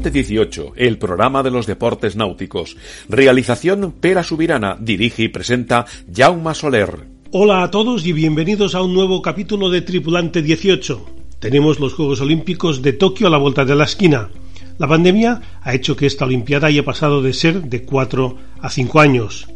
Tripulante 0.00 0.18
18, 0.18 0.72
el 0.76 0.96
programa 0.96 1.42
de 1.42 1.50
los 1.50 1.66
deportes 1.66 2.16
náuticos. 2.16 2.74
Realización 3.10 3.92
Pera 4.00 4.22
Subirana, 4.22 4.78
dirige 4.80 5.24
y 5.24 5.28
presenta 5.28 5.84
Jaume 6.10 6.54
Soler. 6.54 7.04
Hola 7.32 7.62
a 7.62 7.70
todos 7.70 8.06
y 8.06 8.14
bienvenidos 8.14 8.74
a 8.74 8.82
un 8.82 8.94
nuevo 8.94 9.20
capítulo 9.20 9.68
de 9.68 9.82
Tripulante 9.82 10.40
18. 10.40 11.04
Tenemos 11.38 11.80
los 11.80 11.92
Juegos 11.92 12.22
Olímpicos 12.22 12.80
de 12.80 12.94
Tokio 12.94 13.26
a 13.26 13.30
la 13.30 13.36
vuelta 13.36 13.66
de 13.66 13.74
la 13.74 13.84
esquina. 13.84 14.30
La 14.78 14.88
pandemia 14.88 15.42
ha 15.60 15.74
hecho 15.74 15.94
que 15.96 16.06
esta 16.06 16.24
Olimpiada 16.24 16.68
haya 16.68 16.82
pasado 16.82 17.20
de 17.20 17.34
ser 17.34 17.64
de 17.64 17.82
4 17.82 18.36
a 18.62 18.70
5 18.70 19.00
años. 19.00 19.48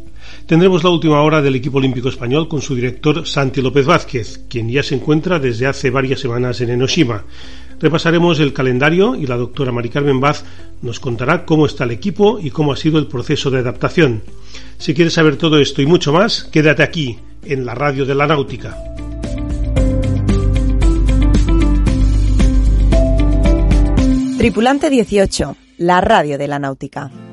Tendremos 0.45 0.83
la 0.83 0.91
última 0.91 1.21
hora 1.21 1.41
del 1.41 1.55
equipo 1.55 1.79
olímpico 1.79 2.09
español 2.09 2.47
con 2.47 2.61
su 2.61 2.75
director 2.75 3.25
Santi 3.25 3.63
López 3.63 3.87
Vázquez, 3.87 4.41
quien 4.47 4.69
ya 4.69 4.83
se 4.83 4.93
encuentra 4.93 5.39
desde 5.39 5.65
hace 5.65 5.89
varias 5.89 6.19
semanas 6.19 6.61
en 6.61 6.69
Enoshima. 6.69 7.23
Repasaremos 7.79 8.39
el 8.39 8.53
calendario 8.53 9.15
y 9.15 9.27
la 9.27 9.37
doctora 9.37 9.71
Mari 9.71 9.89
Carmen 9.89 10.19
Vaz 10.19 10.45
nos 10.81 10.99
contará 10.99 11.45
cómo 11.45 11.65
está 11.65 11.83
el 11.83 11.91
equipo 11.91 12.39
y 12.39 12.51
cómo 12.51 12.71
ha 12.71 12.77
sido 12.77 12.99
el 12.99 13.07
proceso 13.07 13.51
de 13.51 13.59
adaptación. 13.59 14.23
Si 14.77 14.93
quieres 14.93 15.13
saber 15.13 15.37
todo 15.37 15.59
esto 15.59 15.81
y 15.81 15.85
mucho 15.85 16.13
más, 16.13 16.45
quédate 16.45 16.83
aquí, 16.83 17.17
en 17.43 17.65
la 17.65 17.75
radio 17.75 18.05
de 18.05 18.15
la 18.15 18.27
náutica. 18.27 18.77
Tripulante 24.37 24.89
18, 24.89 25.55
la 25.79 26.01
radio 26.01 26.37
de 26.37 26.47
la 26.47 26.59
náutica. 26.59 27.24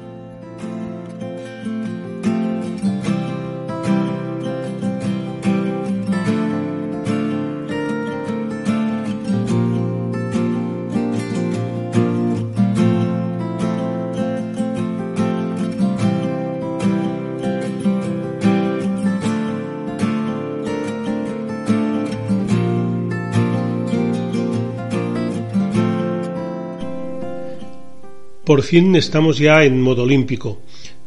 Por 28.44 28.62
fin 28.62 28.96
estamos 28.96 29.38
ya 29.38 29.62
en 29.62 29.80
modo 29.80 30.02
olímpico. 30.02 30.58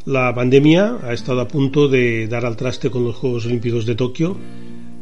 La 0.06 0.34
pandemia 0.34 1.00
ha 1.04 1.12
estado 1.12 1.42
a 1.42 1.50
punto 1.50 1.90
de 1.90 2.28
dar 2.30 2.46
al 2.46 2.56
traste 2.56 2.90
con 2.90 3.04
los 3.04 3.18
Juegos 3.18 3.46
Olímpicos 3.46 3.86
de 3.86 3.96
Tokio. 3.96 4.38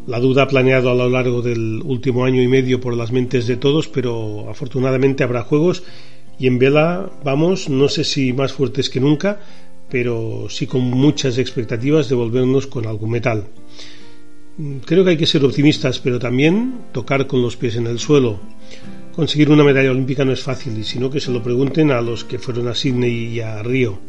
La 0.07 0.19
duda 0.19 0.41
ha 0.41 0.47
planeado 0.47 0.89
a 0.89 0.95
lo 0.95 1.07
largo 1.09 1.43
del 1.43 1.83
último 1.85 2.25
año 2.25 2.41
y 2.41 2.47
medio 2.47 2.81
por 2.81 2.97
las 2.97 3.11
mentes 3.11 3.45
de 3.45 3.57
todos, 3.57 3.87
pero 3.87 4.49
afortunadamente 4.49 5.23
habrá 5.23 5.43
Juegos 5.43 5.83
y 6.39 6.47
en 6.47 6.57
vela 6.57 7.11
vamos, 7.23 7.69
no 7.69 7.87
sé 7.87 8.03
si 8.03 8.33
más 8.33 8.51
fuertes 8.51 8.89
que 8.89 8.99
nunca, 8.99 9.39
pero 9.91 10.47
sí 10.49 10.65
con 10.65 10.81
muchas 10.81 11.37
expectativas 11.37 12.09
de 12.09 12.15
volvernos 12.15 12.65
con 12.65 12.87
algún 12.87 13.11
metal. 13.11 13.45
Creo 14.85 15.03
que 15.03 15.11
hay 15.11 15.17
que 15.17 15.27
ser 15.27 15.45
optimistas, 15.45 15.99
pero 15.99 16.17
también 16.17 16.85
tocar 16.93 17.27
con 17.27 17.43
los 17.43 17.57
pies 17.57 17.75
en 17.75 17.85
el 17.85 17.99
suelo. 17.99 18.39
Conseguir 19.15 19.51
una 19.51 19.63
medalla 19.63 19.91
olímpica 19.91 20.25
no 20.25 20.31
es 20.31 20.41
fácil, 20.41 20.75
y 20.79 20.83
sino 20.83 21.11
que 21.11 21.19
se 21.19 21.31
lo 21.31 21.43
pregunten 21.43 21.91
a 21.91 22.01
los 22.01 22.23
que 22.23 22.39
fueron 22.39 22.67
a 22.67 22.73
Sydney 22.73 23.27
y 23.27 23.41
a 23.41 23.61
Río. 23.61 23.99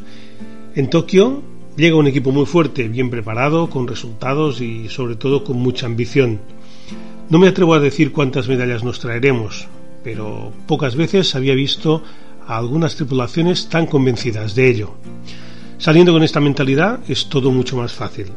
En 0.74 0.88
Tokio 0.88 1.42
llega 1.76 1.96
un 1.96 2.06
equipo 2.06 2.32
muy 2.32 2.46
fuerte, 2.46 2.88
bien 2.88 3.10
preparado, 3.10 3.68
con 3.68 3.86
resultados 3.86 4.62
y 4.62 4.88
sobre 4.88 5.16
todo 5.16 5.44
con 5.44 5.58
mucha 5.58 5.84
ambición. 5.84 6.40
No 7.28 7.38
me 7.38 7.48
atrevo 7.48 7.74
a 7.74 7.80
decir 7.80 8.12
cuántas 8.12 8.48
medallas 8.48 8.82
nos 8.82 8.98
traeremos, 8.98 9.68
pero 10.02 10.52
pocas 10.66 10.96
veces 10.96 11.34
había 11.34 11.54
visto 11.54 12.02
a 12.46 12.56
algunas 12.56 12.96
tripulaciones 12.96 13.68
tan 13.68 13.84
convencidas 13.86 14.54
de 14.54 14.70
ello. 14.70 14.94
Saliendo 15.76 16.14
con 16.14 16.22
esta 16.22 16.40
mentalidad 16.40 17.00
es 17.08 17.28
todo 17.28 17.50
mucho 17.50 17.76
más 17.76 17.92
fácil. 17.92 18.28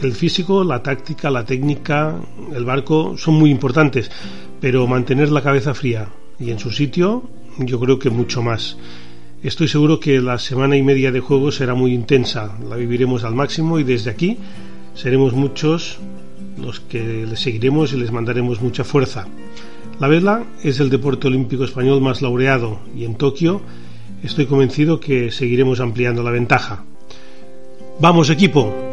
El 0.00 0.12
físico, 0.12 0.62
la 0.62 0.80
táctica, 0.80 1.28
la 1.28 1.44
técnica, 1.44 2.20
el 2.54 2.64
barco 2.64 3.16
son 3.18 3.34
muy 3.34 3.50
importantes, 3.50 4.10
pero 4.60 4.86
mantener 4.86 5.30
la 5.30 5.42
cabeza 5.42 5.74
fría 5.74 6.08
y 6.38 6.50
en 6.50 6.60
su 6.60 6.70
sitio 6.70 7.24
yo 7.58 7.80
creo 7.80 7.98
que 7.98 8.08
mucho 8.08 8.40
más. 8.40 8.76
Estoy 9.42 9.66
seguro 9.66 9.98
que 9.98 10.20
la 10.20 10.38
semana 10.38 10.76
y 10.76 10.82
media 10.82 11.10
de 11.10 11.20
juego 11.20 11.50
será 11.50 11.74
muy 11.74 11.94
intensa, 11.94 12.56
la 12.68 12.76
viviremos 12.76 13.24
al 13.24 13.34
máximo 13.34 13.80
y 13.80 13.84
desde 13.84 14.10
aquí 14.10 14.38
seremos 14.94 15.32
muchos 15.32 15.98
los 16.60 16.78
que 16.78 17.26
les 17.26 17.40
seguiremos 17.40 17.92
y 17.92 17.96
les 17.96 18.12
mandaremos 18.12 18.60
mucha 18.60 18.84
fuerza. 18.84 19.26
La 19.98 20.06
vela 20.06 20.44
es 20.62 20.78
el 20.78 20.90
deporte 20.90 21.26
olímpico 21.26 21.64
español 21.64 22.00
más 22.00 22.22
laureado 22.22 22.80
y 22.96 23.04
en 23.04 23.16
Tokio 23.16 23.62
estoy 24.22 24.46
convencido 24.46 25.00
que 25.00 25.32
seguiremos 25.32 25.80
ampliando 25.80 26.22
la 26.22 26.30
ventaja. 26.30 26.84
¡Vamos 28.00 28.30
equipo! 28.30 28.87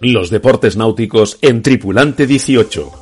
Los 0.00 0.30
deportes 0.30 0.76
náuticos 0.76 1.38
en 1.42 1.60
Tripulante 1.60 2.28
18. 2.28 2.92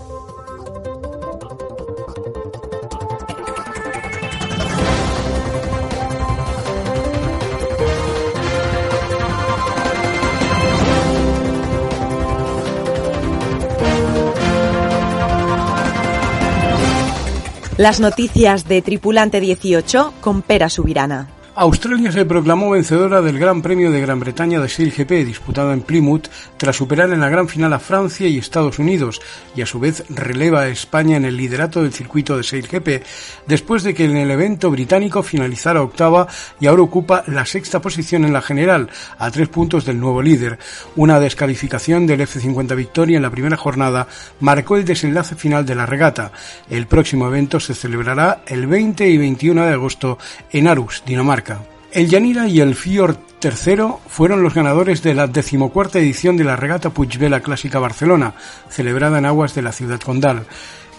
Las 17.77 18.01
noticias 18.01 18.67
de 18.67 18.81
Tripulante 18.81 19.39
18 19.39 20.15
con 20.23 20.41
Pera 20.41 20.71
Subirana. 20.71 21.36
Australia 21.59 22.13
se 22.13 22.27
proclamó 22.27 22.73
vencedora 22.73 23.23
del 23.23 23.39
Gran 23.39 23.63
Premio 23.63 23.91
de 23.91 24.03
Gran 24.03 24.21
Bretaña 24.21 24.61
de 24.61 24.69
SailGP 24.69 25.25
disputado 25.25 25.73
en 25.73 25.81
Plymouth 25.81 26.29
tras 26.59 26.77
superar 26.77 27.11
en 27.11 27.21
la 27.21 27.31
gran 27.31 27.49
final 27.49 27.73
a 27.73 27.79
Francia 27.79 28.29
y 28.29 28.37
Estados 28.37 28.79
Unidos 28.79 29.23
y 29.55 29.63
a 29.63 29.67
su 29.67 29.81
vez 29.81 30.05
releva 30.11 30.61
a 30.61 30.69
España 30.69 31.17
en 31.17 31.25
el 31.25 31.39
liderato 31.39 31.83
del 31.83 31.95
circuito 31.95 32.37
de 32.37 32.43
SailGP 32.43 33.03
después 33.47 33.85
de 33.85 33.95
que 33.95 34.05
en 34.05 34.19
el 34.19 34.31
evento 34.31 34.71
británico 34.71 35.23
finalizara 35.23 35.81
octava 35.81 36.29
y 36.61 36.67
ahora 36.67 36.83
ocupa 36.83 37.25
la 37.27 37.47
sexta 37.47 37.81
posición 37.81 38.27
en 38.27 38.35
la 38.35 38.43
general 38.43 38.91
a 39.19 39.31
tres 39.31 39.49
puntos 39.49 39.87
del 39.87 39.99
nuevo 39.99 40.21
líder. 40.21 40.59
Una 40.95 41.19
descalificación 41.21 42.07
del 42.07 42.21
F-50 42.21 42.77
Victoria 42.77 43.17
en 43.17 43.23
la 43.23 43.31
primera 43.31 43.57
jornada 43.57 44.09
marcó 44.41 44.77
el 44.77 44.85
desenlace 44.85 45.37
final 45.37 45.65
de 45.65 45.75
la 45.75 45.87
regata. 45.87 46.33
El 46.69 46.87
próximo 46.87 47.27
evento 47.29 47.61
se 47.61 47.75
celebrará 47.75 48.43
el 48.47 48.67
20 48.67 49.09
y 49.09 49.17
21 49.17 49.65
de 49.65 49.73
agosto 49.73 50.19
en 50.53 50.69
Arus, 50.69 51.03
Dinamarca. 51.07 51.46
El 51.93 52.09
Yanira 52.09 52.49
y 52.49 52.61
el 52.61 52.75
Fiord 52.75 53.17
III 53.43 53.95
fueron 54.09 54.43
los 54.43 54.55
ganadores 54.55 55.03
de 55.03 55.15
la 55.15 55.27
decimocuarta 55.27 55.99
edición 55.99 56.37
de 56.37 56.45
la 56.45 56.57
regata 56.57 56.91
Puigvela 56.91 57.41
Clásica 57.41 57.79
Barcelona, 57.79 58.35
celebrada 58.69 59.19
en 59.19 59.27
aguas 59.27 59.55
de 59.55 59.63
la 59.63 59.73
ciudad 59.73 60.01
condal. 60.01 60.47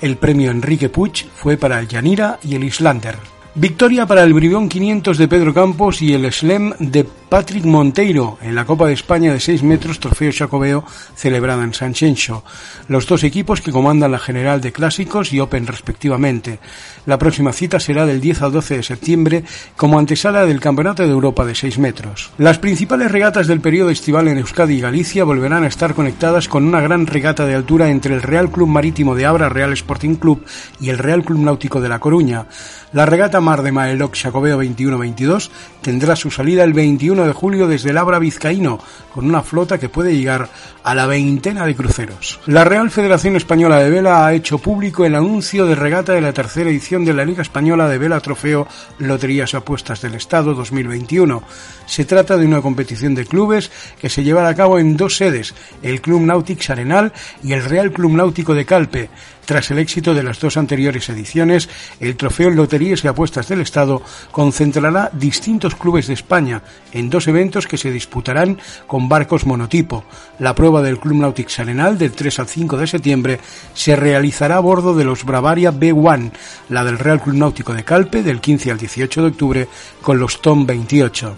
El 0.01 0.17
premio 0.17 0.51
Enrique 0.51 0.89
Puig 0.89 1.29
fue 1.35 1.57
para 1.57 1.79
el 1.79 1.87
Yanira 1.87 2.39
y 2.43 2.55
el 2.55 2.63
Islander. 2.63 3.36
Victoria 3.59 4.05
para 4.05 4.21
el 4.21 4.35
Bribón 4.35 4.69
500 4.69 5.17
de 5.17 5.27
Pedro 5.27 5.51
Campos 5.51 6.03
y 6.03 6.13
el 6.13 6.31
Slem 6.31 6.73
de 6.77 7.03
Patrick 7.03 7.65
Monteiro 7.65 8.37
en 8.43 8.53
la 8.53 8.65
Copa 8.65 8.85
de 8.85 8.93
España 8.93 9.33
de 9.33 9.39
6 9.39 9.63
metros 9.63 9.99
Trofeo 9.99 10.31
Chacobeo 10.31 10.85
celebrada 11.15 11.63
en 11.63 11.73
San 11.73 11.93
Chencho. 11.93 12.43
Los 12.87 13.07
dos 13.07 13.23
equipos 13.23 13.61
que 13.61 13.71
comandan 13.71 14.11
la 14.11 14.19
General 14.19 14.61
de 14.61 14.71
Clásicos 14.71 15.33
y 15.33 15.39
Open 15.39 15.65
respectivamente. 15.65 16.59
La 17.07 17.17
próxima 17.17 17.51
cita 17.51 17.79
será 17.79 18.05
del 18.05 18.21
10 18.21 18.43
al 18.43 18.51
12 18.51 18.77
de 18.77 18.83
septiembre 18.83 19.43
como 19.75 19.97
antesala 19.97 20.45
del 20.45 20.59
Campeonato 20.59 21.01
de 21.01 21.09
Europa 21.09 21.43
de 21.43 21.55
6 21.55 21.79
metros. 21.79 22.29
Las 22.37 22.59
principales 22.59 23.11
regatas 23.11 23.47
del 23.47 23.59
periodo 23.59 23.89
estival 23.89 24.27
en 24.27 24.37
Euskadi 24.37 24.75
y 24.75 24.81
Galicia 24.81 25.23
volverán 25.23 25.63
a 25.63 25.67
estar 25.67 25.95
conectadas 25.95 26.47
con 26.47 26.63
una 26.63 26.79
gran 26.79 27.07
regata 27.07 27.47
de 27.47 27.55
altura 27.55 27.89
entre 27.89 28.13
el 28.13 28.21
Real 28.21 28.51
Club 28.51 28.67
Marítimo 28.67 29.15
de 29.15 29.25
Abra 29.25 29.49
Real 29.49 29.73
Sporting 29.73 30.15
Club 30.15 30.45
y 30.79 30.89
el 30.89 30.99
Real 30.99 31.23
Club 31.23 31.39
Náutico 31.39 31.81
de 31.81 31.89
La 31.89 31.97
Coruña. 31.99 32.45
La 32.93 33.05
regata 33.05 33.41
Mar 33.47 33.63
de 33.63 33.71
Maeloc 33.71 34.13
Chacobeo 34.13 34.61
21-22 34.61 35.49
tendrá 35.81 36.17
su 36.17 36.29
salida 36.29 36.65
el 36.65 36.73
21 36.73 37.25
de 37.25 37.31
julio 37.31 37.65
desde 37.65 37.91
el 37.91 37.97
Abra 37.97 38.19
Vizcaíno, 38.19 38.77
con 39.13 39.25
una 39.25 39.41
flota 39.41 39.77
que 39.77 39.87
puede 39.87 40.17
llegar 40.17 40.49
a 40.83 40.93
la 40.93 41.05
veintena 41.05 41.65
de 41.65 41.73
cruceros. 41.73 42.41
La 42.45 42.65
Real 42.65 42.91
Federación 42.91 43.37
Española 43.37 43.77
de 43.77 43.89
Vela 43.89 44.25
ha 44.25 44.33
hecho 44.33 44.57
público 44.57 45.05
el 45.05 45.15
anuncio 45.15 45.65
de 45.65 45.75
regata 45.75 46.11
de 46.11 46.19
la 46.19 46.33
tercera 46.33 46.69
edición 46.69 47.05
de 47.05 47.13
la 47.13 47.23
Liga 47.23 47.41
Española 47.41 47.87
de 47.87 47.97
Vela 47.97 48.19
Trofeo 48.19 48.67
Loterías 48.99 49.53
Apuestas 49.53 50.01
del 50.01 50.15
Estado 50.15 50.53
2021. 50.53 51.41
Se 51.85 52.03
trata 52.03 52.35
de 52.35 52.45
una 52.45 52.61
competición 52.61 53.15
de 53.15 53.25
clubes 53.25 53.71
que 53.97 54.09
se 54.09 54.25
llevará 54.25 54.49
a 54.49 54.55
cabo 54.55 54.77
en 54.77 54.97
dos 54.97 55.15
sedes, 55.15 55.55
el 55.81 56.01
Club 56.01 56.23
Náutico 56.23 56.73
Arenal 56.73 57.13
y 57.41 57.53
el 57.53 57.63
Real 57.63 57.93
Club 57.93 58.11
Náutico 58.11 58.53
de 58.53 58.65
Calpe. 58.65 59.09
Tras 59.47 59.71
el 59.71 59.79
éxito 59.79 60.13
de 60.13 60.23
las 60.23 60.41
dos 60.41 60.57
anteriores 60.57 61.07
ediciones, 61.07 61.69
el 62.01 62.17
trofeo 62.17 62.49
Loterías 62.49 63.05
y 63.05 63.07
Apuestas 63.07 63.36
del 63.45 63.61
Estado 63.61 64.01
concentrará 64.31 65.11
distintos 65.13 65.75
clubes 65.75 66.07
de 66.07 66.13
España 66.13 66.63
en 66.91 67.09
dos 67.09 67.27
eventos 67.27 67.67
que 67.67 67.77
se 67.77 67.91
disputarán 67.91 68.57
con 68.87 69.07
barcos 69.07 69.45
monotipo. 69.45 70.03
La 70.39 70.55
prueba 70.55 70.81
del 70.81 70.99
Club 70.99 71.17
Nautic 71.17 71.47
Arenal 71.59 71.97
del 71.97 72.13
3 72.13 72.39
al 72.39 72.47
5 72.47 72.77
de 72.77 72.87
septiembre 72.87 73.39
se 73.73 73.95
realizará 73.95 74.57
a 74.57 74.61
bordo 74.61 74.95
de 74.95 75.03
los 75.03 75.23
Bravaria 75.23 75.71
B1, 75.71 76.31
la 76.69 76.83
del 76.83 76.97
Real 76.97 77.21
Club 77.21 77.35
Náutico 77.35 77.73
de 77.73 77.83
Calpe 77.83 78.23
del 78.23 78.41
15 78.41 78.71
al 78.71 78.77
18 78.77 79.21
de 79.21 79.27
octubre 79.27 79.67
con 80.01 80.19
los 80.19 80.41
TOM 80.41 80.65
28. 80.65 81.35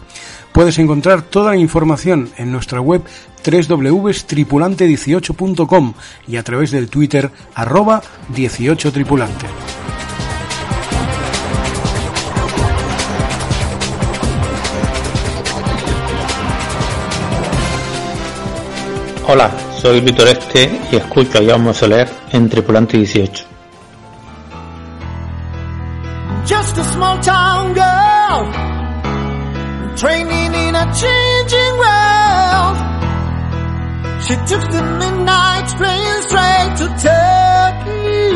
Puedes 0.52 0.80
encontrar 0.80 1.22
toda 1.22 1.52
la 1.52 1.58
información 1.58 2.32
en 2.38 2.52
nuestra 2.52 2.82
web 2.82 3.04
www.tripulante18.com 3.46 5.94
y 6.28 6.38
a 6.38 6.44
través 6.44 6.72
del 6.72 6.90
Twitter 6.90 7.30
arroba 7.54 8.02
18tripulante. 8.34 9.46
Hola, 19.32 19.52
soy 19.80 20.02
Víctor 20.02 20.28
Este 20.28 20.82
y 20.92 20.96
escucho 20.96 21.38
a 21.38 21.46
Jaume 21.46 21.72
Soler 21.72 22.10
en 22.32 22.50
Tripulante 22.50 22.98
18. 22.98 23.46
Just 26.48 26.80
a 26.80 26.84
small 26.84 27.20
town 27.22 27.76
girl, 27.76 28.52
training 29.96 30.56
in 30.56 30.76
a 30.76 30.92
changing 30.96 31.78
world. 31.78 32.78
She 34.24 34.36
took 34.48 34.68
the 34.72 34.82
midnight 34.98 35.78
train 35.78 36.24
straight 36.24 36.76
to 36.78 36.88
Tokyo. 36.98 38.34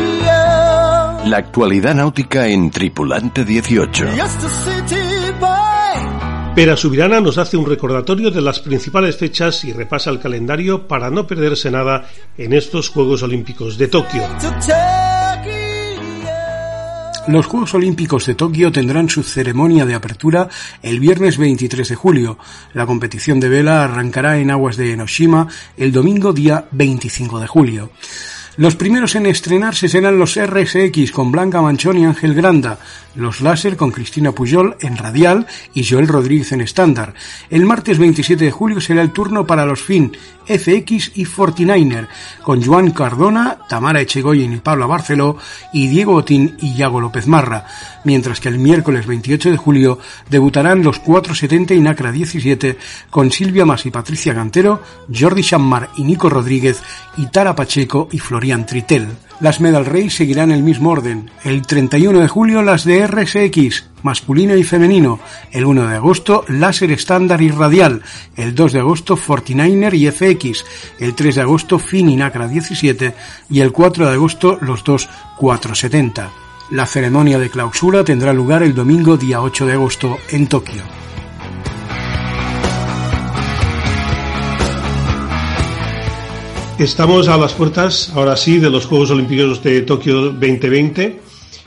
La 1.28 1.38
actualidad 1.38 1.96
náutica 1.96 2.46
en 2.46 2.70
Tripulante 2.70 3.44
18. 3.44 4.14
Just 4.14 4.44
a 4.44 4.48
city 4.48 5.03
Pera 6.54 6.76
Subirana 6.76 7.20
nos 7.20 7.36
hace 7.36 7.56
un 7.56 7.66
recordatorio 7.66 8.30
de 8.30 8.40
las 8.40 8.60
principales 8.60 9.16
fechas 9.16 9.64
y 9.64 9.72
repasa 9.72 10.10
el 10.10 10.20
calendario 10.20 10.86
para 10.86 11.10
no 11.10 11.26
perderse 11.26 11.68
nada 11.68 12.08
en 12.38 12.52
estos 12.52 12.90
Juegos 12.90 13.24
Olímpicos 13.24 13.76
de 13.76 13.88
Tokio. 13.88 14.22
Los 17.26 17.46
Juegos 17.46 17.74
Olímpicos 17.74 18.26
de 18.26 18.36
Tokio 18.36 18.70
tendrán 18.70 19.08
su 19.08 19.24
ceremonia 19.24 19.84
de 19.84 19.94
apertura 19.94 20.48
el 20.80 21.00
viernes 21.00 21.38
23 21.38 21.88
de 21.88 21.94
julio. 21.96 22.38
La 22.72 22.86
competición 22.86 23.40
de 23.40 23.48
vela 23.48 23.82
arrancará 23.82 24.38
en 24.38 24.52
aguas 24.52 24.76
de 24.76 24.92
Enoshima 24.92 25.48
el 25.76 25.90
domingo 25.90 26.32
día 26.32 26.68
25 26.70 27.40
de 27.40 27.46
julio. 27.48 27.90
Los 28.56 28.76
primeros 28.76 29.16
en 29.16 29.26
estrenarse 29.26 29.88
serán 29.88 30.16
los 30.16 30.38
RSX 30.40 31.10
con 31.10 31.32
Blanca 31.32 31.60
Manchón 31.60 31.98
y 31.98 32.04
Ángel 32.04 32.34
Granda, 32.34 32.78
los 33.16 33.40
Láser 33.40 33.76
con 33.76 33.90
Cristina 33.90 34.30
Pujol 34.30 34.76
en 34.80 34.96
radial 34.96 35.48
y 35.74 35.84
Joel 35.84 36.06
Rodríguez 36.06 36.52
en 36.52 36.60
estándar. 36.60 37.14
El 37.50 37.66
martes 37.66 37.98
27 37.98 38.44
de 38.44 38.52
julio 38.52 38.80
será 38.80 39.02
el 39.02 39.10
turno 39.10 39.44
para 39.44 39.66
los 39.66 39.82
FIN, 39.82 40.16
FX 40.46 41.12
y 41.14 41.24
Fortinainer, 41.24 42.08
con 42.42 42.64
Joan 42.64 42.90
Cardona, 42.90 43.58
Tamara 43.68 44.00
Echegoyen 44.00 44.52
y 44.52 44.56
Pablo 44.58 44.88
Barceló 44.88 45.36
y 45.72 45.88
Diego 45.88 46.14
Otín 46.14 46.56
y 46.60 46.74
Yago 46.74 47.00
López 47.00 47.26
Marra, 47.26 47.66
mientras 48.04 48.40
que 48.40 48.48
el 48.48 48.58
miércoles 48.58 49.06
28 49.06 49.50
de 49.50 49.56
julio 49.56 49.98
debutarán 50.28 50.82
los 50.82 50.98
470 50.98 51.74
y 51.74 51.80
Nacra 51.80 52.12
17 52.12 52.78
con 53.10 53.30
Silvia 53.30 53.64
Mas 53.64 53.86
y 53.86 53.90
Patricia 53.90 54.32
Gantero, 54.32 54.82
Jordi 55.12 55.42
Chammar 55.42 55.90
y 55.96 56.04
Nico 56.04 56.28
Rodríguez 56.28 56.82
y 57.16 57.26
Tara 57.26 57.54
Pacheco 57.54 58.08
y 58.12 58.18
Florian 58.18 58.66
Tritel. 58.66 59.08
Las 59.40 59.60
Medal 59.60 59.84
Race 59.84 60.10
seguirán 60.10 60.52
el 60.52 60.62
mismo 60.62 60.90
orden. 60.90 61.30
El 61.42 61.66
31 61.66 62.20
de 62.20 62.28
julio 62.28 62.62
las 62.62 62.84
de 62.84 63.06
RSX, 63.06 63.84
masculino 64.02 64.56
y 64.56 64.62
femenino. 64.62 65.18
El 65.50 65.64
1 65.64 65.88
de 65.88 65.96
agosto 65.96 66.44
láser 66.48 66.92
estándar 66.92 67.42
y 67.42 67.50
radial. 67.50 68.02
El 68.36 68.54
2 68.54 68.72
de 68.72 68.78
agosto 68.78 69.16
Fortinainer 69.16 69.92
y 69.94 70.10
FX. 70.10 70.64
El 71.00 71.14
3 71.14 71.34
de 71.34 71.40
agosto 71.40 71.78
Fin 71.78 72.08
y 72.08 72.16
Nacra 72.16 72.46
17. 72.46 73.14
Y 73.50 73.60
el 73.60 73.72
4 73.72 74.06
de 74.06 74.12
agosto 74.12 74.58
los 74.60 74.84
dos 74.84 75.08
470. 75.38 76.30
La 76.70 76.86
ceremonia 76.86 77.38
de 77.38 77.50
clausura 77.50 78.04
tendrá 78.04 78.32
lugar 78.32 78.62
el 78.62 78.74
domingo 78.74 79.16
día 79.16 79.42
8 79.42 79.66
de 79.66 79.72
agosto 79.72 80.16
en 80.30 80.46
Tokio. 80.46 81.03
Estamos 86.78 87.28
a 87.28 87.36
las 87.36 87.54
puertas, 87.54 88.10
ahora 88.16 88.36
sí, 88.36 88.58
de 88.58 88.68
los 88.68 88.86
Juegos 88.86 89.12
Olímpicos 89.12 89.62
de 89.62 89.82
Tokio 89.82 90.32
2020. 90.32 91.20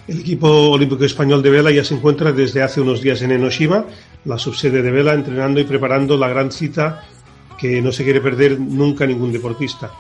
El 0.10 0.20
equipo 0.20 0.50
olímpico 0.70 1.06
español 1.06 1.42
de 1.42 1.50
vela 1.50 1.72
ya 1.72 1.86
se 1.86 1.96
encuentra 1.96 2.34
desde 2.34 2.62
hace 2.62 2.82
unos 2.82 3.02
días 3.02 3.22
en 3.22 3.32
Enoshima, 3.32 3.86
la 4.26 4.38
subsede 4.38 4.82
de 4.82 4.92
vela, 4.92 5.14
entrenando 5.14 5.62
y 5.62 5.64
preparando 5.64 6.18
la 6.18 6.28
gran 6.28 6.52
cita 6.52 7.06
que 7.58 7.82
no 7.82 7.94
se 7.94 8.04
quiere 8.04 8.20
perder 8.20 8.60
nunca 8.60 9.08
ningún 9.08 9.32
deportista. 9.32 9.92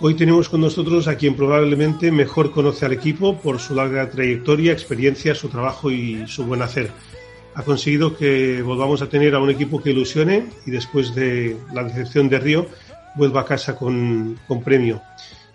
Hoy 0.00 0.14
tenemos 0.14 0.48
con 0.48 0.62
nosotros 0.62 1.06
a 1.06 1.16
quien 1.16 1.36
probablemente 1.36 2.10
mejor 2.10 2.50
conoce 2.50 2.86
al 2.86 2.92
equipo 2.92 3.36
por 3.36 3.60
su 3.60 3.74
larga 3.74 4.08
trayectoria, 4.08 4.72
experiencia, 4.72 5.34
su 5.34 5.48
trabajo 5.48 5.90
y 5.90 6.26
su 6.26 6.46
buen 6.46 6.62
hacer. 6.62 6.90
Ha 7.54 7.62
conseguido 7.62 8.16
que 8.16 8.62
volvamos 8.62 9.02
a 9.02 9.08
tener 9.08 9.34
a 9.34 9.38
un 9.38 9.50
equipo 9.50 9.82
que 9.82 9.90
ilusione 9.90 10.46
y 10.64 10.70
después 10.70 11.14
de 11.14 11.56
la 11.74 11.84
decepción 11.84 12.30
de 12.30 12.38
Río, 12.38 12.66
vuelva 13.16 13.40
a 13.40 13.44
casa 13.44 13.74
con, 13.74 14.38
premio. 14.64 15.02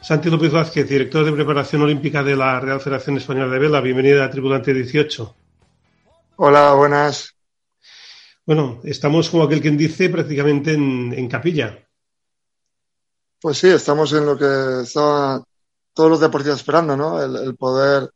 Santi 0.02 0.30
López 0.30 0.52
Vázquez, 0.52 0.90
director 0.90 1.24
de 1.24 1.32
preparación 1.32 1.84
olímpica 1.84 2.24
de 2.24 2.36
la 2.36 2.60
Real 2.60 2.82
Federación 2.82 3.18
Española 3.18 3.54
de 3.54 3.60
Vela, 3.60 3.82
bienvenida 3.82 4.26
a 4.26 4.30
Tripulante 4.30 4.74
18. 4.74 5.36
Hola, 6.38 6.74
buenas. 6.74 7.36
Bueno, 8.46 8.82
estamos 8.84 9.30
como 9.30 9.44
aquel 9.44 9.62
quien 9.62 9.78
dice 9.78 10.10
prácticamente 10.10 10.74
en, 10.74 11.30
capilla. 11.30 11.88
Pues 13.40 13.60
sí, 13.60 13.68
estamos 13.68 14.12
en 14.14 14.26
lo 14.26 14.38
que 14.38 14.82
estaban 14.84 15.44
todos 15.94 16.10
los 16.10 16.20
deportistas 16.20 16.60
esperando, 16.60 16.98
¿no? 16.98 17.22
El, 17.22 17.56
poder 17.56 18.10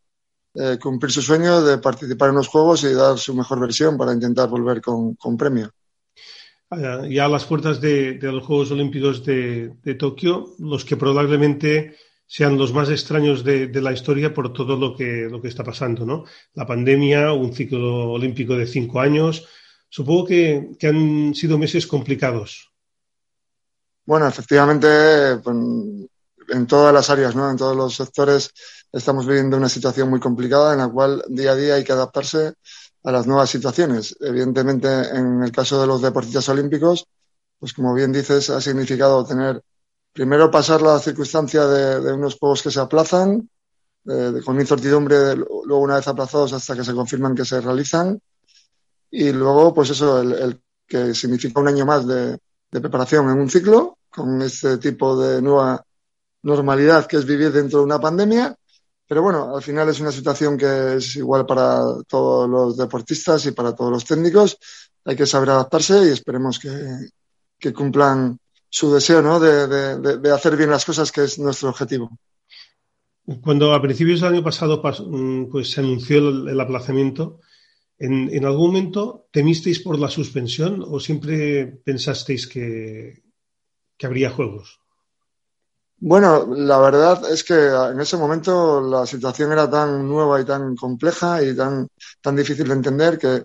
eh, 0.56 0.80
cumplir 0.82 1.12
su 1.12 1.22
sueño 1.22 1.62
de 1.62 1.78
participar 1.78 2.30
en 2.30 2.36
los 2.36 2.48
Juegos 2.48 2.84
y 2.84 2.94
dar 2.94 3.20
su 3.20 3.36
mejor 3.36 3.60
versión 3.60 3.96
para 3.96 4.14
intentar 4.14 4.50
volver 4.50 4.82
con 4.82 5.38
premio 5.38 5.72
ya 6.72 7.26
a 7.26 7.30
las 7.30 7.46
puertas 7.46 7.80
de, 7.80 8.18
los 8.22 8.46
Juegos 8.46 8.72
Olímpicos 8.72 9.24
de, 9.24 9.96
Tokio, 9.98 10.56
los 10.60 10.84
que 10.84 10.98
probablemente 10.98 11.96
sean 12.28 12.58
los 12.58 12.74
más 12.74 12.90
extraños 12.90 13.44
de, 13.44 13.70
la 13.82 13.94
historia 13.94 14.34
por 14.34 14.52
todo 14.52 14.76
lo 14.76 14.96
que, 14.96 15.28
lo 15.30 15.42
que 15.42 15.48
está 15.48 15.64
pasando, 15.64 16.06
¿no? 16.06 16.26
La 16.54 16.66
pandemia, 16.66 17.34
un 17.34 17.54
ciclo 17.54 18.12
olímpico 18.12 18.58
de 18.58 18.66
cinco 18.66 19.00
años. 19.00 19.48
Supongo 19.90 20.26
que, 20.26 20.78
han 20.84 21.36
sido 21.36 21.58
meses 21.58 21.86
complicados. 21.86 22.72
Bueno, 24.06 24.28
efectivamente, 24.28 25.38
pues, 25.44 25.56
en 26.50 26.68
todas 26.68 26.94
las 26.94 27.10
áreas, 27.10 27.36
¿no? 27.36 27.50
En 27.50 27.58
todos 27.58 27.76
los 27.76 27.96
sectores 27.96 28.52
estamos 28.92 29.26
viviendo 29.26 29.58
una 29.58 29.70
situación 29.70 30.10
muy 30.10 30.20
complicada 30.20 30.74
en 30.74 30.80
la 30.80 30.90
cual 30.90 31.24
día 31.28 31.52
a 31.52 31.56
día 31.56 31.76
hay 31.76 31.84
que 31.84 31.92
adaptarse 31.92 32.54
a 33.06 33.12
las 33.12 33.28
nuevas 33.28 33.50
situaciones. 33.50 34.18
Evidentemente, 34.20 34.88
en 34.88 35.44
el 35.44 35.52
caso 35.52 35.80
de 35.80 35.88
los 35.88 36.02
deportistas 36.02 36.50
olímpicos, 36.50 37.06
pues 37.60 37.72
como 37.74 37.94
bien 37.94 38.12
dices, 38.12 38.50
ha 38.50 38.60
significado 38.60 39.24
tener, 39.24 39.62
primero 40.12 40.50
pasar 40.50 40.82
la 40.82 41.00
circunstancia 41.00 41.66
de, 41.68 42.12
unos 42.12 42.36
juegos 42.38 42.64
que 42.64 42.72
se 42.72 42.80
aplazan, 42.80 43.48
con 44.44 44.60
incertidumbre, 44.60 45.36
luego 45.36 45.80
una 45.80 45.96
vez 45.96 46.08
aplazados 46.08 46.54
hasta 46.54 46.76
que 46.76 46.84
se 46.84 46.94
confirman 46.94 47.36
que 47.36 47.46
se 47.46 47.62
realizan, 47.62 48.20
y 49.10 49.32
luego, 49.32 49.74
pues 49.74 49.92
eso, 49.92 50.20
el, 50.22 50.60
que 50.88 51.14
significa 51.14 51.60
un 51.60 51.68
año 51.68 51.86
más 51.86 52.08
de, 52.08 52.40
preparación 52.70 53.30
en 53.30 53.40
un 53.40 53.50
ciclo, 53.50 54.00
con 54.10 54.42
este 54.42 54.78
tipo 54.80 55.16
de 55.18 55.42
nueva 55.42 55.86
normalidad 56.44 57.06
que 57.06 57.18
es 57.18 57.26
vivir 57.26 57.52
dentro 57.52 57.80
de 57.80 57.86
una 57.86 58.00
pandemia, 58.00 58.56
pero 59.08 59.22
bueno, 59.22 59.56
al 59.56 59.62
final 59.62 59.88
es 59.90 60.00
una 60.00 60.12
situación 60.12 60.58
que 60.58 60.96
es 60.96 61.16
igual 61.16 61.46
para 61.46 61.80
todos 62.08 62.50
los 62.50 62.78
deportistas 62.78 63.46
y 63.46 63.52
para 63.52 63.76
todos 63.76 63.92
los 63.92 64.06
técnicos. 64.06 64.58
Hay 65.04 65.16
que 65.16 65.28
saber 65.28 65.52
adaptarse 65.52 66.08
y 66.08 66.12
esperemos 66.12 66.60
que, 66.60 67.74
cumplan 67.74 68.38
su 68.70 68.94
deseo 68.94 69.22
¿no? 69.22 69.40
de, 69.40 70.32
hacer 70.32 70.56
bien 70.58 70.70
las 70.70 70.86
cosas, 70.86 71.12
que 71.12 71.24
es 71.24 71.40
nuestro 71.40 71.70
objetivo. 71.70 72.12
Cuando 73.42 73.74
a 73.74 73.82
principios 73.82 74.22
del 74.22 74.34
año 74.34 74.44
pasado 74.44 74.82
mm, 74.84 75.50
pues, 75.50 75.72
se 75.72 75.82
anunció 75.82 76.20
el, 76.30 76.60
aplazamiento, 76.60 77.42
¿en, 77.98 78.46
algún 78.46 78.68
momento 78.68 79.28
temisteis 79.32 79.80
por 79.80 79.98
la 80.00 80.10
suspensión 80.10 80.84
o 80.86 81.00
siempre 81.00 81.66
pensasteis 81.84 82.48
que 82.48 83.24
habría 84.02 84.30
juegos? 84.30 84.80
Bueno, 85.98 86.46
la 86.56 86.78
verdad 86.80 87.22
es 87.32 87.44
que 87.44 87.54
en 87.54 88.00
ese 88.00 88.18
momento 88.18 88.82
la 88.82 89.06
situación 89.06 89.52
era 89.52 89.70
tan 89.70 90.08
nueva 90.08 90.40
y 90.42 90.46
tan 90.46 90.76
compleja 90.76 91.42
y 91.42 91.56
tan, 91.56 91.88
tan 92.22 92.36
difícil 92.36 92.68
de 92.68 92.74
entender 92.74 93.18
que, 93.18 93.44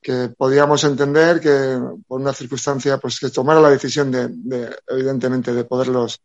que 0.00 0.30
podíamos 0.36 0.82
entender 0.84 1.40
que 1.40 1.78
por 2.06 2.20
una 2.20 2.32
circunstancia 2.32 2.98
pues 2.98 3.20
que 3.20 3.30
tomara 3.30 3.60
la 3.60 3.70
decisión 3.70 4.10
de, 4.10 4.74
evidentemente 4.88 5.52
de 5.52 5.64
poderlos 5.64 6.20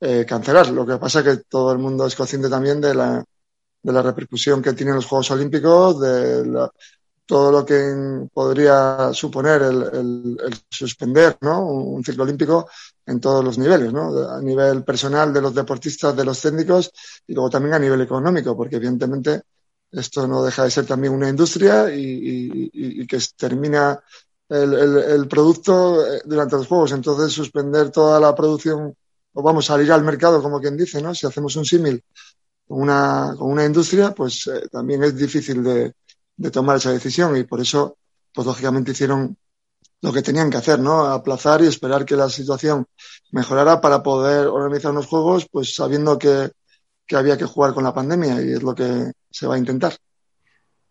eh, 0.00 0.24
cancelar. 0.26 0.70
Lo 0.70 0.86
que 0.86 0.96
pasa 0.96 1.22
que 1.22 1.36
todo 1.48 1.72
el 1.72 1.78
mundo 1.78 2.06
es 2.06 2.16
consciente 2.16 2.48
también 2.48 2.80
de 2.80 2.94
la, 2.94 3.24
de 3.82 3.92
la 3.92 4.02
repercusión 4.02 4.62
que 4.62 4.72
tienen 4.72 4.96
los 4.96 5.06
Juegos 5.06 5.30
Olímpicos, 5.30 6.00
de 6.00 6.68
todo 7.32 7.50
lo 7.50 7.64
que 7.64 8.28
podría 8.30 9.08
suponer 9.14 9.62
el, 9.62 10.36
suspender 10.68 11.38
¿no? 11.40 11.64
un 11.66 12.04
ciclo 12.04 12.24
olímpico 12.24 12.68
en 13.06 13.20
todos 13.20 13.42
los 13.42 13.56
niveles, 13.56 13.90
¿no? 13.90 14.28
a 14.28 14.38
nivel 14.42 14.84
personal 14.84 15.32
de 15.32 15.40
los 15.40 15.54
deportistas, 15.54 16.14
de 16.14 16.26
los 16.26 16.42
técnicos 16.42 16.92
y 17.26 17.32
luego 17.32 17.48
también 17.48 17.72
a 17.72 17.78
nivel 17.78 18.02
económico, 18.02 18.54
porque 18.54 18.76
evidentemente 18.76 19.40
esto 19.90 20.28
no 20.28 20.44
deja 20.44 20.64
de 20.64 20.70
ser 20.72 20.84
también 20.84 21.14
una 21.14 21.30
industria 21.30 21.86
y, 21.90 23.06
que 23.06 23.18
termina 23.34 23.98
el, 24.50 25.26
producto 25.26 26.06
eh, 26.06 26.20
durante 26.26 26.56
los 26.56 26.66
juegos. 26.66 26.92
Entonces, 26.92 27.32
suspender 27.32 27.88
toda 27.88 28.20
la 28.20 28.34
producción 28.34 28.94
o 29.32 29.42
vamos 29.42 29.64
salir 29.64 29.90
al 29.90 30.04
mercado, 30.04 30.42
como 30.42 30.60
quien 30.60 30.76
dice, 30.76 31.00
¿no? 31.00 31.14
Si 31.14 31.26
hacemos 31.26 31.56
un 31.56 31.64
símil 31.64 32.04
con 32.68 32.82
una, 32.82 33.34
con 33.38 33.50
una 33.50 33.64
industria, 33.64 34.10
pues 34.10 34.46
eh, 34.48 34.68
también 34.70 35.02
es 35.02 35.16
difícil 35.16 35.64
de, 35.64 35.94
de 36.36 36.50
tomar 36.50 36.76
esa 36.76 36.92
decisión 36.92 37.36
y 37.36 37.44
por 37.44 37.60
eso, 37.60 37.96
pues 38.32 38.46
lógicamente 38.46 38.92
hicieron 38.92 39.36
lo 40.02 40.12
que 40.12 40.22
tenían 40.22 40.50
que 40.50 40.56
hacer, 40.56 40.80
¿no? 40.80 41.04
Aplazar 41.04 41.62
y 41.62 41.66
esperar 41.66 42.04
que 42.04 42.16
la 42.16 42.28
situación 42.28 42.86
mejorara 43.30 43.80
para 43.80 44.02
poder 44.02 44.48
organizar 44.48 44.90
unos 44.90 45.06
juegos, 45.06 45.46
pues 45.50 45.74
sabiendo 45.74 46.18
que, 46.18 46.50
que 47.06 47.16
había 47.16 47.38
que 47.38 47.44
jugar 47.44 47.72
con 47.72 47.84
la 47.84 47.94
pandemia 47.94 48.42
y 48.42 48.52
es 48.52 48.62
lo 48.62 48.74
que 48.74 49.12
se 49.30 49.46
va 49.46 49.54
a 49.54 49.58
intentar. 49.58 49.94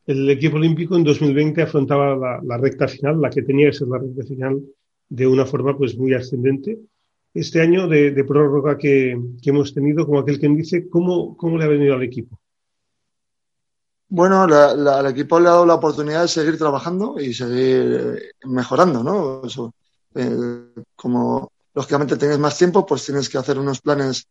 El 0.05 0.29
equipo 0.29 0.57
olímpico 0.57 0.95
en 0.95 1.03
2020 1.03 1.62
afrontaba 1.62 2.41
la, 2.43 2.57
recta 2.57 2.88
final, 2.88 3.21
la 3.21 3.29
que 3.29 3.43
tenía 3.43 3.67
que 3.67 3.77
ser 3.77 3.88
la 3.88 4.00
recta 4.00 4.24
final, 4.24 4.62
de 5.10 5.27
una 5.27 5.45
forma 5.45 5.77
pues 5.77 5.98
muy 5.98 6.13
ascendente. 6.13 6.79
Este 7.33 7.62
año 7.62 7.88
de, 7.88 8.24
prórroga 8.24 8.77
que, 8.77 9.17
que, 9.41 9.50
hemos 9.51 9.74
tenido, 9.74 10.05
como 10.05 10.19
aquel 10.19 10.39
quien 10.39 10.55
dice, 10.55 10.89
¿cómo, 10.89 11.38
¿cómo 11.38 11.57
le 11.57 11.65
ha 11.65 11.69
venido 11.69 11.93
al 11.93 12.03
equipo? 12.03 12.40
Bueno, 14.13 14.41
al 14.44 15.06
equipo 15.06 15.39
le 15.39 15.48
ha 15.48 15.51
dado 15.51 15.65
la 15.65 15.75
oportunidad 15.75 16.24
de 16.24 16.27
seguir 16.27 16.58
trabajando 16.58 17.18
y 17.18 17.34
seguir 17.34 18.18
eh, 18.20 18.32
mejorando, 18.44 19.01
¿no? 19.01 19.41
Eh, 20.15 20.74
como 20.98 21.50
lógicamente 21.74 22.18
tienes 22.18 22.38
más 22.38 22.58
tiempo, 22.58 22.86
pues 22.86 23.06
tienes 23.06 23.30
que 23.30 23.38
hacer 23.38 23.58
unos 23.58 23.80
planes 23.80 24.27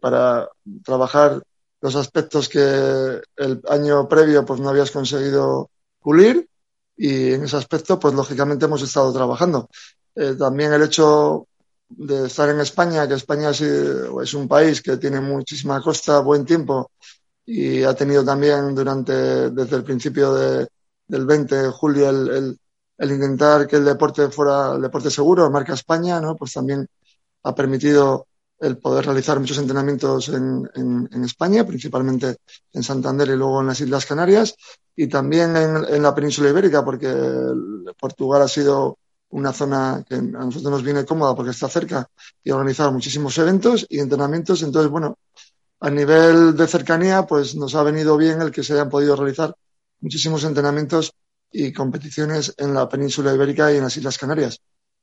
para 0.00 0.48
trabajar 0.84 1.40
los 1.80 1.94
aspectos 1.94 2.48
que 2.48 2.58
el 3.36 3.62
año 3.68 4.08
previo 4.08 4.44
pues 4.44 4.58
no 4.58 4.68
habías 4.68 4.90
conseguido 4.90 5.70
pulir 6.00 6.48
y 6.96 7.34
en 7.34 7.44
ese 7.44 7.56
aspecto 7.58 7.98
pues 7.98 8.12
lógicamente 8.12 8.64
hemos 8.64 8.82
estado 8.82 9.12
trabajando. 9.12 9.68
Eh, 10.16 10.34
también 10.36 10.72
el 10.72 10.82
hecho 10.82 11.46
de 11.88 12.26
estar 12.26 12.48
en 12.48 12.58
España, 12.58 13.06
que 13.06 13.14
España 13.14 13.50
es, 13.50 13.60
es 13.60 14.34
un 14.34 14.48
país 14.48 14.82
que 14.82 14.96
tiene 14.96 15.20
muchísima 15.20 15.80
costa, 15.80 16.18
buen 16.18 16.44
tiempo 16.44 16.90
y 17.52 17.82
ha 17.82 17.94
tenido 17.94 18.24
también 18.24 18.76
durante, 18.76 19.50
desde 19.50 19.76
el 19.76 19.82
principio 19.82 20.32
de, 20.34 20.68
del 21.08 21.26
20 21.26 21.56
de 21.56 21.70
julio 21.70 22.08
el, 22.08 22.56
intentar 23.00 23.66
que 23.66 23.74
el 23.74 23.84
deporte 23.84 24.28
fuera 24.28 24.74
el 24.76 24.82
deporte 24.82 25.10
seguro, 25.10 25.50
marca 25.50 25.74
España, 25.74 26.20
¿no? 26.20 26.36
Pues 26.36 26.52
también 26.52 26.86
ha 27.42 27.52
permitido 27.52 28.28
el 28.60 28.78
poder 28.78 29.06
realizar 29.06 29.40
muchos 29.40 29.58
entrenamientos 29.58 30.28
en, 30.28 30.70
en, 30.76 31.08
en, 31.10 31.24
España, 31.24 31.66
principalmente 31.66 32.36
en 32.72 32.82
Santander 32.84 33.26
y 33.30 33.36
luego 33.36 33.62
en 33.62 33.66
las 33.66 33.80
Islas 33.80 34.06
Canarias, 34.06 34.54
y 34.94 35.08
también 35.08 35.56
en, 35.56 35.76
en, 35.92 36.02
la 36.02 36.14
península 36.14 36.50
ibérica, 36.50 36.84
porque 36.84 37.12
Portugal 37.98 38.42
ha 38.42 38.48
sido 38.48 38.98
una 39.30 39.52
zona 39.52 40.04
que 40.08 40.14
a 40.14 40.20
nosotros 40.20 40.70
nos 40.70 40.82
viene 40.84 41.04
cómoda 41.04 41.34
porque 41.34 41.50
está 41.50 41.68
cerca 41.68 42.08
y 42.44 42.50
ha 42.50 42.54
organizado 42.54 42.92
muchísimos 42.92 43.36
eventos 43.38 43.86
y 43.88 43.98
entrenamientos. 43.98 44.62
Entonces, 44.62 44.90
bueno, 44.90 45.18
a 45.80 45.90
nivel 45.90 46.56
de 46.56 46.66
cercanía, 46.66 47.26
pues 47.26 47.56
nos 47.56 47.74
ha 47.74 47.82
venido 47.82 48.16
bien 48.16 48.42
el 48.42 48.50
que 48.50 48.62
se 48.62 48.74
hayan 48.74 48.90
podido 48.90 49.16
realizar 49.16 49.54
muchísimos 50.00 50.44
entrenamientos 50.44 51.12
y 51.50 51.72
competiciones 51.72 52.54
en 52.58 52.74
la 52.74 52.88
península 52.88 53.34
ibérica 53.34 53.72
y 53.72 53.76
en 53.76 53.82
las 53.82 53.96
Islas 53.96 54.18
Canarias. 54.18 54.60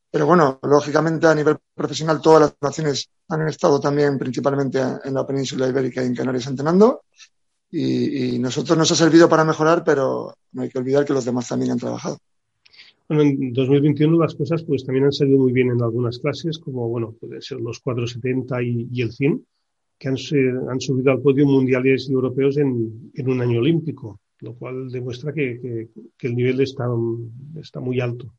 Pero 0.09 0.25
bueno, 0.25 0.59
lógicamente 0.63 1.27
a 1.27 1.35
nivel 1.35 1.57
profesional 1.73 2.21
todas 2.21 2.41
las 2.41 2.55
naciones 2.61 3.09
han 3.27 3.47
estado 3.47 3.79
también 3.79 4.17
principalmente 4.17 4.79
en 5.03 5.13
la 5.13 5.25
península 5.25 5.67
ibérica 5.67 6.01
y 6.01 6.07
en 6.07 6.15
Canarias 6.15 6.47
entrenando 6.47 7.01
y, 7.69 8.35
y 8.35 8.39
nosotros 8.39 8.77
nos 8.77 8.91
ha 8.91 8.95
servido 8.95 9.27
para 9.27 9.43
mejorar, 9.43 9.83
pero 9.83 10.35
no 10.53 10.61
hay 10.61 10.69
que 10.69 10.77
olvidar 10.77 11.03
que 11.03 11.13
los 11.13 11.25
demás 11.25 11.49
también 11.49 11.71
han 11.71 11.79
trabajado. 11.79 12.19
Bueno, 13.09 13.23
en 13.23 13.51
2021 13.51 14.17
las 14.17 14.35
cosas 14.35 14.63
pues 14.63 14.85
también 14.85 15.05
han 15.05 15.11
salido 15.11 15.39
muy 15.39 15.51
bien 15.51 15.71
en 15.71 15.81
algunas 15.81 16.19
clases, 16.19 16.59
como 16.59 16.87
bueno, 16.87 17.13
pueden 17.19 17.41
ser 17.41 17.59
los 17.59 17.79
470 17.79 18.61
y, 18.61 18.87
y 18.91 19.01
el 19.01 19.11
100 19.11 19.45
que 19.97 20.07
han, 20.07 20.17
han 20.69 20.79
subido 20.79 21.11
al 21.11 21.21
podio 21.21 21.45
mundiales 21.45 22.07
y 22.09 22.13
europeos 22.13 22.57
en, 22.57 23.11
un 23.25 23.41
año 23.41 23.59
olímpico, 23.59 24.19
lo 24.39 24.55
cual 24.55 24.89
demuestra 24.89 25.33
que, 25.33 25.89
el 26.19 26.35
nivel 26.35 26.61
está, 26.61 26.85
está 27.59 27.79
muy 27.79 27.99
alto. 27.99 28.33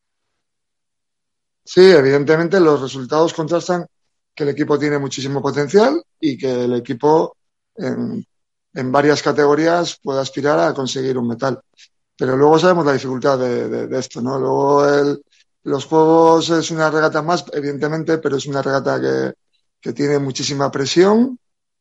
Sí, 1.65 1.83
evidentemente 1.83 2.61
los 2.61 2.81
resultados 2.81 3.35
contrastan 3.35 3.87
que 4.35 4.45
el 4.45 4.50
equipo 4.50 4.79
tiene 4.79 4.99
muchísimo 4.99 5.43
potencial 5.43 6.03
y 6.19 6.38
que 6.38 6.65
el 6.65 6.75
equipo 6.75 7.37
en, 7.75 8.25
en 8.73 8.93
varias 8.93 9.23
categorías 9.23 9.99
puede 10.03 10.21
aspirar 10.21 10.59
a 10.61 10.73
conseguir 10.73 11.19
un 11.19 11.29
metal. 11.29 11.61
Pero 12.17 12.37
luego 12.37 12.59
sabemos 12.59 12.87
la 12.87 12.95
dificultad 12.95 13.38
de 13.38 13.99
esto, 13.99 14.21
¿no? 14.21 14.38
Luego 14.38 14.88
el, 14.88 15.23
los 15.69 15.85
juegos 15.85 16.49
es 16.50 16.71
una 16.71 16.91
regata 16.91 17.21
más, 17.21 17.45
evidentemente, 17.53 18.19
pero 18.19 18.37
es 18.37 18.47
una 18.47 18.62
regata 18.62 19.00
que, 19.00 19.35
que 19.81 19.93
tiene 19.93 20.19
muchísima 20.19 20.71
presión, 20.71 21.38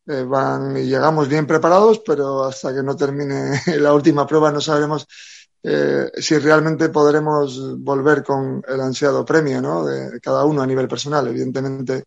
eh, 0.07 0.23
van 0.23 0.77
y 0.77 0.83
llegamos 0.83 1.27
bien 1.27 1.45
preparados, 1.45 2.01
pero 2.05 2.43
hasta 2.43 2.73
que 2.73 2.83
no 2.83 2.95
termine 2.95 3.61
la 3.79 3.93
última 3.93 4.25
prueba 4.25 4.51
no 4.51 4.61
sabremos 4.61 5.05
eh, 5.63 6.09
si 6.15 6.37
realmente 6.37 6.89
podremos 6.89 7.77
volver 7.79 8.23
con 8.23 8.63
el 8.67 8.79
ansiado 8.79 9.25
premio, 9.25 9.61
¿no? 9.61 9.85
De 9.85 10.19
cada 10.21 10.45
uno 10.45 10.61
a 10.61 10.67
nivel 10.67 10.87
personal. 10.87 11.27
Evidentemente, 11.27 12.05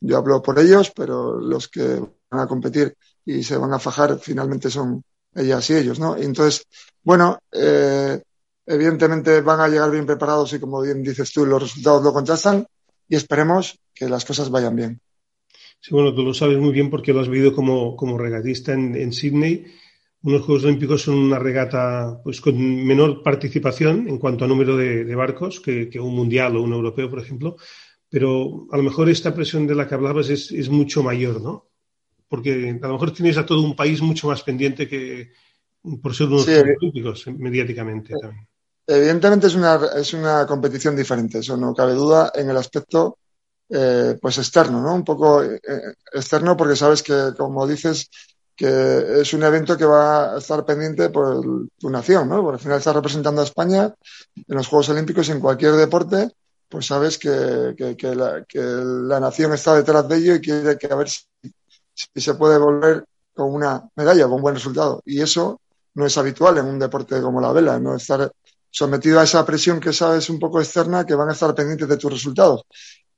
yo 0.00 0.16
hablo 0.16 0.40
por 0.42 0.58
ellos, 0.58 0.92
pero 0.96 1.38
los 1.38 1.68
que 1.68 2.00
van 2.30 2.40
a 2.40 2.46
competir 2.46 2.96
y 3.24 3.42
se 3.42 3.56
van 3.56 3.72
a 3.74 3.78
fajar 3.78 4.18
finalmente 4.18 4.70
son 4.70 5.04
ellas 5.34 5.68
y 5.70 5.76
ellos, 5.76 5.98
¿no? 5.98 6.18
Y 6.18 6.24
entonces, 6.24 6.64
bueno, 7.02 7.38
eh, 7.52 8.22
evidentemente 8.66 9.40
van 9.42 9.60
a 9.60 9.68
llegar 9.68 9.90
bien 9.90 10.06
preparados 10.06 10.52
y 10.54 10.60
como 10.60 10.80
bien 10.80 11.02
dices 11.02 11.32
tú, 11.32 11.44
los 11.44 11.62
resultados 11.62 12.02
lo 12.02 12.12
contrastan 12.12 12.66
y 13.08 13.16
esperemos 13.16 13.78
que 13.94 14.08
las 14.08 14.24
cosas 14.24 14.50
vayan 14.50 14.76
bien. 14.76 15.00
Sí, 15.82 15.92
bueno, 15.92 16.14
tú 16.14 16.22
lo 16.22 16.32
sabes 16.32 16.58
muy 16.58 16.70
bien 16.70 16.88
porque 16.90 17.12
lo 17.12 17.20
has 17.20 17.28
vivido 17.28 17.52
como, 17.52 17.96
como 17.96 18.16
regatista 18.16 18.72
en, 18.72 18.94
en 18.94 19.12
Sydney. 19.12 19.66
Unos 20.22 20.42
Juegos 20.42 20.62
Olímpicos 20.62 21.02
son 21.02 21.16
una 21.16 21.40
regata 21.40 22.20
pues, 22.22 22.40
con 22.40 22.56
menor 22.86 23.24
participación 23.24 24.06
en 24.08 24.18
cuanto 24.18 24.44
a 24.44 24.48
número 24.48 24.76
de, 24.76 25.04
de 25.04 25.14
barcos 25.16 25.58
que, 25.58 25.90
que, 25.90 25.98
un 25.98 26.14
mundial 26.14 26.56
o 26.56 26.62
un 26.62 26.72
europeo, 26.72 27.10
por 27.10 27.18
ejemplo, 27.18 27.56
pero 28.08 28.68
a 28.70 28.76
lo 28.76 28.84
mejor 28.84 29.10
esta 29.10 29.34
presión 29.34 29.66
de 29.66 29.74
la 29.74 29.88
que 29.88 29.96
hablabas 29.96 30.28
es, 30.30 30.52
es 30.52 30.68
mucho 30.68 31.02
mayor, 31.02 31.42
¿no? 31.42 31.66
Porque 32.28 32.78
a 32.80 32.86
lo 32.86 32.92
mejor 32.92 33.12
tienes 33.12 33.36
a 33.36 33.44
todo 33.44 33.62
un 33.62 33.74
país 33.74 34.00
mucho 34.00 34.28
más 34.28 34.44
pendiente 34.44 34.86
que 34.86 35.32
por 36.00 36.14
ser 36.14 36.28
unos 36.28 36.44
sí, 36.44 36.52
Juegos 36.52 36.76
Olímpicos 36.80 37.26
mediáticamente 37.26 38.14
también. 38.20 38.46
Evidentemente 38.86 39.48
es 39.48 39.56
una, 39.56 39.80
es 39.96 40.14
una 40.14 40.46
competición 40.46 40.94
diferente, 40.94 41.38
eso 41.38 41.56
no 41.56 41.74
cabe 41.74 41.94
duda 41.94 42.30
en 42.36 42.48
el 42.50 42.56
aspecto 42.56 43.18
eh, 43.74 44.18
pues 44.20 44.36
externo, 44.36 44.82
¿no? 44.82 44.94
Un 44.94 45.04
poco 45.04 45.42
eh, 45.42 45.58
externo 46.12 46.56
porque 46.56 46.76
sabes 46.76 47.02
que, 47.02 47.32
como 47.36 47.66
dices, 47.66 48.10
que 48.54 49.22
es 49.22 49.32
un 49.32 49.42
evento 49.44 49.78
que 49.78 49.86
va 49.86 50.34
a 50.34 50.38
estar 50.38 50.62
pendiente 50.66 51.08
por 51.08 51.42
tu 51.78 51.88
nación, 51.88 52.28
¿no? 52.28 52.42
Porque 52.42 52.56
al 52.56 52.60
final 52.60 52.78
estás 52.78 52.94
representando 52.94 53.40
a 53.40 53.44
España 53.44 53.94
en 54.36 54.56
los 54.56 54.68
Juegos 54.68 54.90
Olímpicos 54.90 55.30
en 55.30 55.40
cualquier 55.40 55.72
deporte, 55.72 56.30
pues 56.68 56.84
sabes 56.86 57.16
que, 57.16 57.74
que, 57.76 57.96
que, 57.96 58.14
la, 58.14 58.44
que 58.44 58.60
la, 58.60 59.18
nación 59.18 59.54
está 59.54 59.74
detrás 59.74 60.06
de 60.06 60.16
ello 60.18 60.34
y 60.34 60.40
quiere 60.42 60.76
que 60.76 60.88
a 60.88 60.96
ver 60.96 61.08
si, 61.08 61.22
si 61.94 62.20
se 62.20 62.34
puede 62.34 62.58
volver 62.58 63.06
con 63.34 63.54
una 63.54 63.88
medalla, 63.96 64.24
con 64.24 64.34
un 64.34 64.42
buen 64.42 64.54
resultado. 64.54 65.02
Y 65.06 65.22
eso 65.22 65.62
no 65.94 66.04
es 66.04 66.18
habitual 66.18 66.58
en 66.58 66.66
un 66.66 66.78
deporte 66.78 67.22
como 67.22 67.40
la 67.40 67.52
vela, 67.52 67.78
no 67.78 67.96
estar 67.96 68.30
sometido 68.70 69.18
a 69.18 69.24
esa 69.24 69.44
presión 69.46 69.80
que 69.80 69.94
sabes 69.94 70.28
un 70.28 70.38
poco 70.38 70.60
externa 70.60 71.06
que 71.06 71.14
van 71.14 71.30
a 71.30 71.32
estar 71.32 71.54
pendientes 71.54 71.88
de 71.88 71.96
tus 71.96 72.12
resultados 72.12 72.64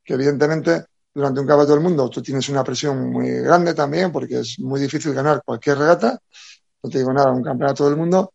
que 0.05 0.15
evidentemente 0.15 0.85
durante 1.15 1.41
un 1.41 1.47
campeonato 1.47 1.73
del 1.73 1.83
mundo 1.83 2.11
tú 2.11 2.21
tienes 2.21 2.49
una 2.49 2.65
presión 2.65 3.11
muy 3.11 3.31
grande 3.31 3.73
también 3.73 4.11
porque 4.11 4.41
es 4.41 4.59
muy 4.59 4.81
difícil 4.81 5.15
ganar 5.15 5.43
cualquier 5.45 5.79
regata, 5.79 6.19
no 6.83 6.91
te 6.91 6.99
digo 6.99 7.13
nada, 7.13 7.31
un 7.31 7.43
campeonato 7.43 7.87
del 7.87 7.97
mundo, 7.97 8.33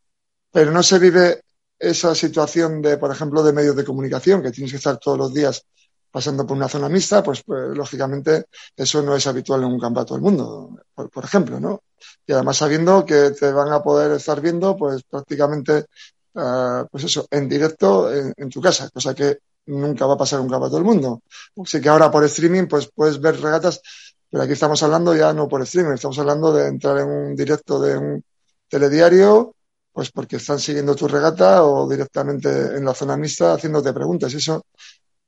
pero 0.51 0.71
no 0.71 0.81
se 0.81 0.97
vive 0.97 1.41
esa 1.77 2.15
situación 2.15 2.81
de, 2.81 2.97
por 2.97 3.11
ejemplo, 3.11 3.43
de 3.43 3.53
medios 3.53 3.75
de 3.75 3.85
comunicación, 3.85 4.41
que 4.41 4.51
tienes 4.51 4.71
que 4.71 4.77
estar 4.77 4.97
todos 4.97 5.17
los 5.17 5.33
días 5.33 5.63
pasando 6.11 6.45
por 6.45 6.57
una 6.57 6.67
zona 6.67 6.89
mixta, 6.89 7.21
pues, 7.21 7.43
pues 7.43 7.77
lógicamente 7.77 8.45
eso 8.75 9.01
no 9.03 9.15
es 9.15 9.27
habitual 9.27 9.61
en 9.61 9.67
un 9.67 9.79
campeonato 9.79 10.15
del 10.15 10.23
mundo, 10.23 10.79
por, 10.93 11.23
ejemplo, 11.23 11.59
¿no? 11.59 11.83
Y 12.25 12.33
además 12.33 12.57
sabiendo 12.57 13.05
que 13.05 13.31
te 13.31 13.51
van 13.51 13.71
a 13.71 13.83
poder 13.83 14.11
estar 14.13 14.41
viendo, 14.41 14.75
pues 14.75 15.03
prácticamente, 15.03 15.85
uh, 16.33 16.85
pues 16.91 17.03
eso, 17.03 17.27
en 17.29 17.47
directo 17.47 18.11
en 18.11 18.49
tu 18.49 18.59
casa, 18.59 18.89
cosa 18.89 19.13
que 19.13 19.37
nunca 19.69 20.05
va 20.05 20.13
a 20.15 20.17
pasar 20.17 20.39
un 20.39 20.49
campeonato 20.49 20.75
del 20.75 20.85
mundo. 20.85 21.21
Sé 21.65 21.81
que 21.81 21.89
ahora 21.89 22.11
por 22.11 22.23
streaming 22.25 22.67
pues 22.67 22.89
puedes 22.93 23.19
ver 23.19 23.39
regatas, 23.39 23.81
pero 24.29 24.43
aquí 24.43 24.53
estamos 24.53 24.81
hablando 24.83 25.15
ya 25.15 25.33
no 25.33 25.47
por 25.47 25.61
streaming, 25.61 25.93
estamos 25.93 26.19
hablando 26.19 26.51
de 26.53 26.67
entrar 26.67 26.97
en 26.99 27.07
un 27.07 27.35
directo 27.35 27.79
de 27.79 27.97
un 27.97 28.23
telediario 28.67 29.55
pues 29.91 30.11
porque 30.11 30.37
están 30.37 30.59
siguiendo 30.59 30.95
tu 30.95 31.07
regata 31.07 31.63
o 31.65 31.89
directamente 31.89 32.49
en 32.49 32.85
la 32.85 32.93
zona 32.93 33.17
mixta 33.17 33.53
haciéndote 33.53 33.93
preguntas. 33.93 34.33
Eso 34.33 34.65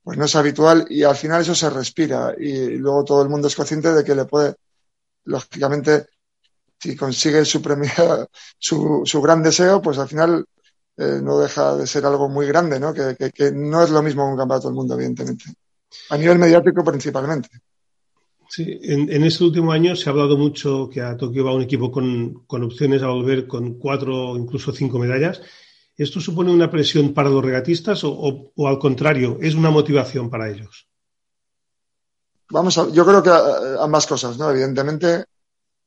pues 0.04 0.18
no 0.18 0.26
es 0.26 0.36
habitual 0.36 0.86
y 0.90 1.04
al 1.04 1.16
final 1.16 1.42
eso 1.42 1.56
se 1.56 1.70
respira 1.70 2.34
y 2.38 2.78
luego 2.78 3.04
todo 3.04 3.22
el 3.22 3.30
mundo 3.30 3.48
es 3.48 3.56
consciente 3.56 3.94
de 3.94 4.04
que 4.04 4.16
le 4.16 4.26
puede, 4.26 4.56
lógicamente, 5.26 6.08
si 6.80 6.96
consigue 6.96 7.46
su, 7.46 7.62
su, 8.58 9.02
su 9.06 9.22
gran 9.22 9.44
deseo, 9.44 9.82
pues 9.82 9.98
al 10.00 10.08
final 10.08 10.46
eh, 11.02 11.20
no 11.22 11.40
deja 11.40 11.76
de 11.76 11.88
ser 11.88 12.06
algo 12.06 12.30
muy 12.30 12.46
grande, 12.46 12.80
¿no? 12.80 12.94
Que, 12.94 13.16
que, 13.18 13.32
que 13.32 13.52
no 13.52 13.84
es 13.84 13.90
lo 13.90 14.04
mismo 14.04 14.30
un 14.30 14.38
campeonato 14.38 14.68
del 14.68 14.76
mundo, 14.76 14.94
evidentemente. 14.94 15.46
A 16.10 16.18
nivel 16.18 16.38
mediático 16.38 16.84
principalmente. 16.84 17.50
Sí, 18.48 18.80
en, 18.84 19.12
en, 19.12 19.24
este 19.24 19.44
último 19.46 19.72
año 19.72 19.96
se 19.96 20.10
ha 20.10 20.12
hablado 20.12 20.38
mucho 20.38 20.90
que 20.92 21.02
a 21.02 21.16
Tokio 21.18 21.46
va 21.46 21.56
un 21.56 21.64
equipo 21.64 21.92
con, 21.92 22.44
con 22.46 22.64
opciones 22.64 23.02
a 23.02 23.08
volver 23.08 23.48
con 23.48 23.80
cuatro 23.80 24.32
o 24.32 24.38
incluso 24.38 24.74
cinco 24.74 25.00
medallas. 25.00 25.42
¿Esto 25.98 26.20
supone 26.20 26.52
una 26.52 26.70
presión 26.70 27.14
para 27.14 27.30
los 27.30 27.44
regatistas 27.44 28.04
o, 28.04 28.12
o, 28.12 28.52
o, 28.56 28.68
al 28.68 28.78
contrario, 28.78 29.38
es 29.42 29.56
una 29.56 29.72
motivación 29.72 30.30
para 30.30 30.50
ellos? 30.50 30.88
Vamos 32.50 32.78
a, 32.78 32.90
yo 32.90 33.06
creo 33.06 33.24
que 33.24 33.32
ambas 33.80 34.06
cosas, 34.06 34.38
¿no? 34.38 34.52
Evidentemente, 34.52 35.26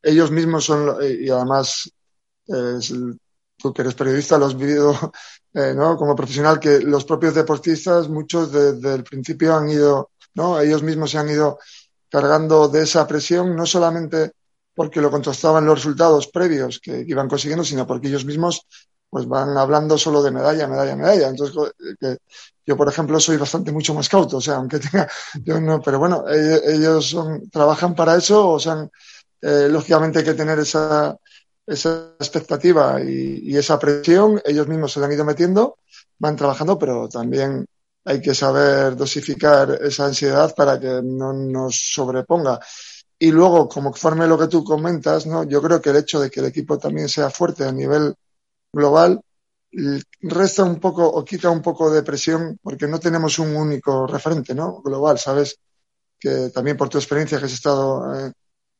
ellos 0.02 0.30
mismos 0.30 0.64
son, 0.64 0.96
y 1.02 1.28
además, 1.28 1.90
eh, 2.48 2.78
tú 3.64 3.72
que 3.72 3.80
eres 3.80 3.94
periodista 3.94 4.36
lo 4.36 4.44
has 4.44 4.56
vivido, 4.56 4.92
eh, 5.54 5.72
¿no? 5.74 5.96
Como 5.96 6.14
profesional, 6.14 6.60
que 6.60 6.80
los 6.80 7.06
propios 7.06 7.34
deportistas, 7.34 8.10
muchos 8.10 8.52
desde 8.52 8.94
el 8.94 9.04
principio 9.04 9.56
han 9.56 9.70
ido, 9.70 10.10
¿no? 10.34 10.60
Ellos 10.60 10.82
mismos 10.82 11.10
se 11.10 11.18
han 11.18 11.30
ido 11.30 11.58
cargando 12.10 12.68
de 12.68 12.82
esa 12.82 13.06
presión, 13.06 13.56
no 13.56 13.64
solamente 13.64 14.32
porque 14.74 15.00
lo 15.00 15.10
contrastaban 15.10 15.64
los 15.64 15.78
resultados 15.78 16.26
previos 16.28 16.78
que 16.78 17.04
iban 17.06 17.26
consiguiendo, 17.26 17.64
sino 17.64 17.86
porque 17.86 18.08
ellos 18.08 18.26
mismos 18.26 18.66
pues 19.08 19.26
van 19.26 19.56
hablando 19.56 19.96
solo 19.96 20.22
de 20.22 20.32
medalla, 20.32 20.66
medalla, 20.68 20.96
medalla. 20.96 21.28
Entonces, 21.28 21.56
que 21.98 22.18
yo, 22.66 22.76
por 22.76 22.88
ejemplo, 22.88 23.18
soy 23.18 23.38
bastante 23.38 23.72
mucho 23.72 23.94
más 23.94 24.10
cauto, 24.10 24.36
o 24.38 24.40
sea, 24.42 24.56
aunque 24.56 24.78
tenga, 24.84 25.08
yo 25.42 25.58
no, 25.58 25.80
pero 25.80 25.98
bueno, 25.98 26.24
ellos 26.28 27.08
son, 27.08 27.48
trabajan 27.48 27.94
para 27.94 28.16
eso, 28.16 28.50
o 28.50 28.58
sea, 28.60 28.86
eh, 29.40 29.68
lógicamente 29.70 30.18
hay 30.18 30.24
que 30.24 30.34
tener 30.34 30.58
esa, 30.58 31.16
esa 31.66 32.14
expectativa 32.18 33.00
y, 33.02 33.56
esa 33.56 33.78
presión, 33.78 34.40
ellos 34.44 34.68
mismos 34.68 34.92
se 34.92 35.00
la 35.00 35.06
han 35.06 35.12
ido 35.12 35.24
metiendo, 35.24 35.78
van 36.18 36.36
trabajando, 36.36 36.78
pero 36.78 37.08
también 37.08 37.66
hay 38.04 38.20
que 38.20 38.34
saber 38.34 38.96
dosificar 38.96 39.78
esa 39.82 40.06
ansiedad 40.06 40.54
para 40.54 40.78
que 40.78 41.00
no 41.02 41.32
nos 41.32 41.92
sobreponga. 41.94 42.60
Y 43.18 43.30
luego, 43.30 43.68
como 43.68 43.92
forme 43.94 44.26
lo 44.26 44.38
que 44.38 44.48
tú 44.48 44.62
comentas, 44.62 45.26
¿no? 45.26 45.44
Yo 45.44 45.62
creo 45.62 45.80
que 45.80 45.90
el 45.90 45.96
hecho 45.96 46.20
de 46.20 46.30
que 46.30 46.40
el 46.40 46.46
equipo 46.46 46.78
también 46.78 47.08
sea 47.08 47.30
fuerte 47.30 47.64
a 47.64 47.72
nivel 47.72 48.14
global 48.72 49.20
resta 50.20 50.64
un 50.64 50.78
poco 50.78 51.06
o 51.06 51.24
quita 51.24 51.50
un 51.50 51.62
poco 51.62 51.90
de 51.90 52.02
presión 52.02 52.58
porque 52.62 52.86
no 52.86 53.00
tenemos 53.00 53.38
un 53.38 53.56
único 53.56 54.06
referente, 54.06 54.54
¿no? 54.54 54.80
Global, 54.82 55.18
¿sabes? 55.18 55.58
Que 56.18 56.50
también 56.50 56.76
por 56.76 56.88
tu 56.88 56.98
experiencia 56.98 57.38
que 57.38 57.46
has 57.46 57.52
estado 57.52 58.14
eh, 58.14 58.32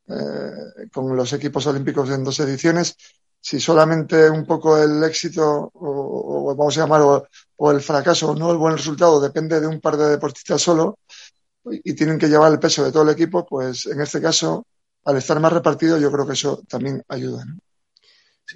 eh, 0.08 0.88
con 0.92 1.16
los 1.16 1.32
equipos 1.32 1.66
olímpicos 1.66 2.11
en 2.11 2.25
dos 2.25 2.38
ediciones, 2.40 2.96
si 3.40 3.61
solamente 3.61 4.30
un 4.30 4.46
poco 4.46 4.76
el 4.82 5.02
éxito 5.04 5.70
o, 5.75 6.54
vamos 6.56 6.76
a 6.76 6.80
llamar 6.80 7.00
o, 7.02 7.26
o, 7.57 7.70
el 7.70 7.81
fracaso 7.81 8.31
o 8.31 8.35
no 8.35 8.50
el 8.50 8.57
buen 8.57 8.76
resultado 8.76 9.20
depende 9.20 9.61
de 9.61 9.66
un 9.66 9.81
par 9.81 9.96
de 9.96 10.09
deportistas 10.09 10.62
solo 10.62 10.98
y 11.66 11.94
tienen 11.94 12.18
que 12.18 12.29
llevar 12.29 12.52
el 12.52 12.59
peso 12.59 12.85
de 12.85 12.92
todo 12.92 13.02
el 13.02 13.11
equipo, 13.11 13.46
pues 13.46 13.87
en 13.87 14.00
este 14.00 14.20
caso, 14.20 14.66
al 15.05 15.16
estar 15.16 15.40
más 15.40 15.52
repartido, 15.52 15.98
yo 15.98 16.11
creo 16.11 16.26
que 16.26 16.35
eso 16.35 16.62
también 16.68 17.02
ayuda. 17.09 17.44
¿no? 17.44 17.59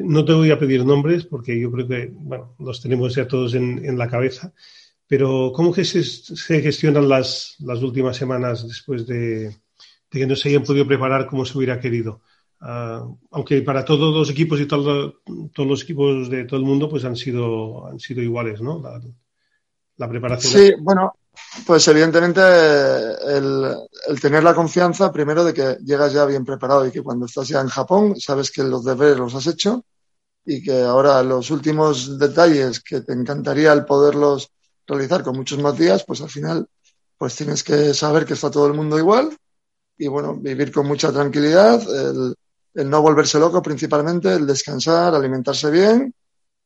No 0.00 0.24
te 0.24 0.32
voy 0.32 0.50
a 0.50 0.58
pedir 0.58 0.84
nombres 0.84 1.24
porque 1.24 1.58
yo 1.58 1.70
creo 1.70 1.88
que, 1.88 2.10
bueno, 2.12 2.54
los 2.58 2.82
tenemos 2.82 3.14
ya 3.14 3.26
todos 3.26 3.54
en, 3.54 3.84
en 3.84 3.96
la 3.96 4.08
cabeza, 4.08 4.52
pero 5.06 5.52
¿cómo 5.54 5.72
que 5.72 5.84
se, 5.84 6.04
se 6.04 6.60
gestionan 6.60 7.08
las, 7.08 7.56
las, 7.60 7.82
últimas 7.82 8.16
semanas 8.16 8.66
después 8.68 9.06
de, 9.06 9.56
de, 10.10 10.18
que 10.18 10.26
no 10.26 10.36
se 10.36 10.48
hayan 10.48 10.64
podido 10.64 10.86
preparar 10.86 11.26
como 11.26 11.44
se 11.44 11.56
hubiera 11.56 11.80
querido? 11.80 12.20
Uh, 12.60 13.16
aunque 13.30 13.62
para 13.62 13.84
todos 13.84 14.12
los 14.12 14.30
equipos 14.30 14.60
y 14.60 14.66
todo, 14.66 15.20
todos 15.54 15.68
los 15.68 15.82
equipos 15.82 16.28
de 16.28 16.44
todo 16.44 16.58
el 16.58 16.66
mundo 16.66 16.88
pues 16.88 17.04
han 17.04 17.14
sido, 17.14 17.86
han 17.86 18.00
sido 18.00 18.20
iguales, 18.20 18.60
¿no? 18.60 18.80
La, 18.82 19.00
la 19.96 20.08
preparación. 20.08 20.52
Sí, 20.52 20.72
bueno, 20.80 21.14
pues 21.66 21.86
evidentemente 21.88 22.40
el, 22.40 23.76
el, 24.08 24.20
tener 24.20 24.42
la 24.42 24.54
confianza, 24.54 25.12
primero, 25.12 25.44
de 25.44 25.54
que 25.54 25.76
llegas 25.84 26.12
ya 26.12 26.24
bien 26.24 26.44
preparado 26.44 26.86
y 26.86 26.90
que 26.90 27.02
cuando 27.02 27.26
estás 27.26 27.48
ya 27.48 27.60
en 27.60 27.68
Japón 27.68 28.18
sabes 28.20 28.50
que 28.50 28.64
los 28.64 28.84
deberes 28.84 29.18
los 29.18 29.34
has 29.34 29.46
hecho 29.46 29.84
y 30.44 30.62
que 30.62 30.82
ahora 30.82 31.22
los 31.22 31.50
últimos 31.50 32.18
detalles 32.18 32.80
que 32.80 33.02
te 33.02 33.12
encantaría 33.12 33.72
el 33.72 33.84
poderlos 33.84 34.50
realizar 34.86 35.22
con 35.22 35.36
muchos 35.36 35.58
más 35.58 35.76
días, 35.76 36.04
pues 36.04 36.22
al 36.22 36.30
final 36.30 36.66
pues 37.18 37.36
tienes 37.36 37.62
que 37.62 37.92
saber 37.92 38.24
que 38.24 38.34
está 38.34 38.50
todo 38.50 38.66
el 38.66 38.74
mundo 38.74 38.98
igual 38.98 39.36
y 39.98 40.06
bueno, 40.06 40.36
vivir 40.36 40.72
con 40.72 40.86
mucha 40.86 41.12
tranquilidad, 41.12 41.82
el, 41.82 42.34
el 42.74 42.88
no 42.88 43.02
volverse 43.02 43.38
loco 43.38 43.60
principalmente, 43.60 44.32
el 44.32 44.46
descansar, 44.46 45.14
alimentarse 45.14 45.70
bien 45.70 46.14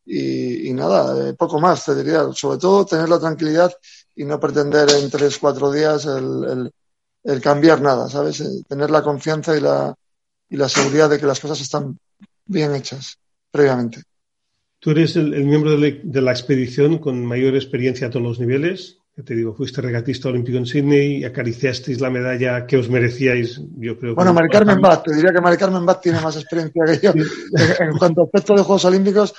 y, 0.04 0.72
nada, 0.72 1.28
eh, 1.28 1.34
poco 1.34 1.60
más 1.60 1.84
te 1.84 1.94
diría, 1.94 2.26
sobre 2.34 2.58
todo 2.58 2.84
tener 2.84 3.08
la 3.08 3.20
tranquilidad 3.20 3.72
y 4.14 4.24
no 4.24 4.38
pretender 4.40 4.90
en 4.90 5.10
tres, 5.10 5.38
cuatro 5.38 5.70
días 5.70 6.06
el, 6.06 6.70
el, 7.24 7.40
cambiar 7.40 7.80
nada, 7.80 8.08
¿sabes? 8.08 8.40
El 8.40 8.64
tener 8.66 8.90
la 8.90 9.02
confianza 9.02 9.56
y 9.56 9.60
la, 9.60 9.94
y 10.50 10.56
la 10.56 10.68
seguridad 10.68 11.08
de 11.08 11.18
que 11.18 11.26
las 11.26 11.40
cosas 11.40 11.60
están 11.60 11.98
bien 12.44 12.74
hechas 12.74 13.18
previamente. 13.50 14.02
Tú 14.80 14.90
eres 14.90 15.14
el, 15.14 15.32
el 15.32 15.44
miembro 15.44 15.78
de 15.78 16.00
de 16.02 16.20
la, 16.20 16.32
expedición 16.32 16.98
con 16.98 17.24
mayor 17.24 17.54
experiencia 17.54 18.08
a 18.08 18.10
todos 18.10 18.26
los 18.26 18.40
niveles. 18.40 18.98
Ya 19.16 19.22
te 19.24 19.34
digo, 19.34 19.54
fuiste 19.54 19.82
regatista 19.82 20.30
olímpico 20.30 20.56
en 20.56 20.64
Sydney 20.64 21.18
y 21.18 21.24
acariciasteis 21.24 22.00
la 22.00 22.08
medalla 22.08 22.66
que 22.66 22.78
os 22.78 22.88
merecíais, 22.88 23.60
yo 23.76 23.98
creo. 23.98 24.14
Bueno, 24.14 24.32
Mari 24.32 24.48
Carmen 24.48 24.80
Bat, 24.80 25.04
te 25.04 25.14
diría 25.14 25.32
que 25.32 25.40
Mari 25.40 25.58
Carmen 25.58 25.84
Bat 25.84 26.00
tiene 26.00 26.20
más 26.20 26.36
experiencia 26.36 26.82
que 26.86 26.98
yo 26.98 27.12
en 27.12 27.98
cuanto 27.98 28.22
a 28.22 28.24
aspecto 28.24 28.54
de 28.54 28.62
Juegos 28.62 28.84
Olímpicos 28.86 29.34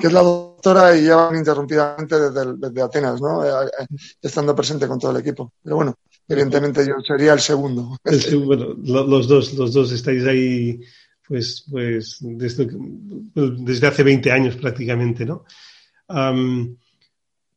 que 0.00 0.06
es 0.06 0.12
la 0.12 0.22
doctora 0.22 0.96
y 0.96 1.02
lleva 1.02 1.30
ininterrumpidamente 1.32 2.18
desde, 2.18 2.56
desde 2.56 2.82
Atenas, 2.82 3.20
¿no? 3.20 3.44
Eh, 3.44 3.70
eh, 3.80 3.86
estando 4.20 4.54
presente 4.54 4.86
con 4.86 4.98
todo 4.98 5.10
el 5.12 5.18
equipo. 5.18 5.54
Pero 5.62 5.76
bueno, 5.76 5.94
evidentemente 6.28 6.86
yo 6.86 6.94
sería 7.06 7.32
el 7.32 7.40
segundo. 7.40 7.96
El, 8.04 8.44
bueno, 8.44 8.74
los 8.82 9.26
dos, 9.26 9.54
los 9.54 9.72
dos 9.72 9.92
estáis 9.92 10.24
ahí, 10.26 10.80
pues, 11.26 11.64
pues 11.70 12.18
desde, 12.20 12.68
desde 13.34 13.86
hace 13.86 14.02
20 14.02 14.30
años 14.30 14.56
prácticamente, 14.56 15.24
¿no? 15.24 15.44
Um, 16.08 16.76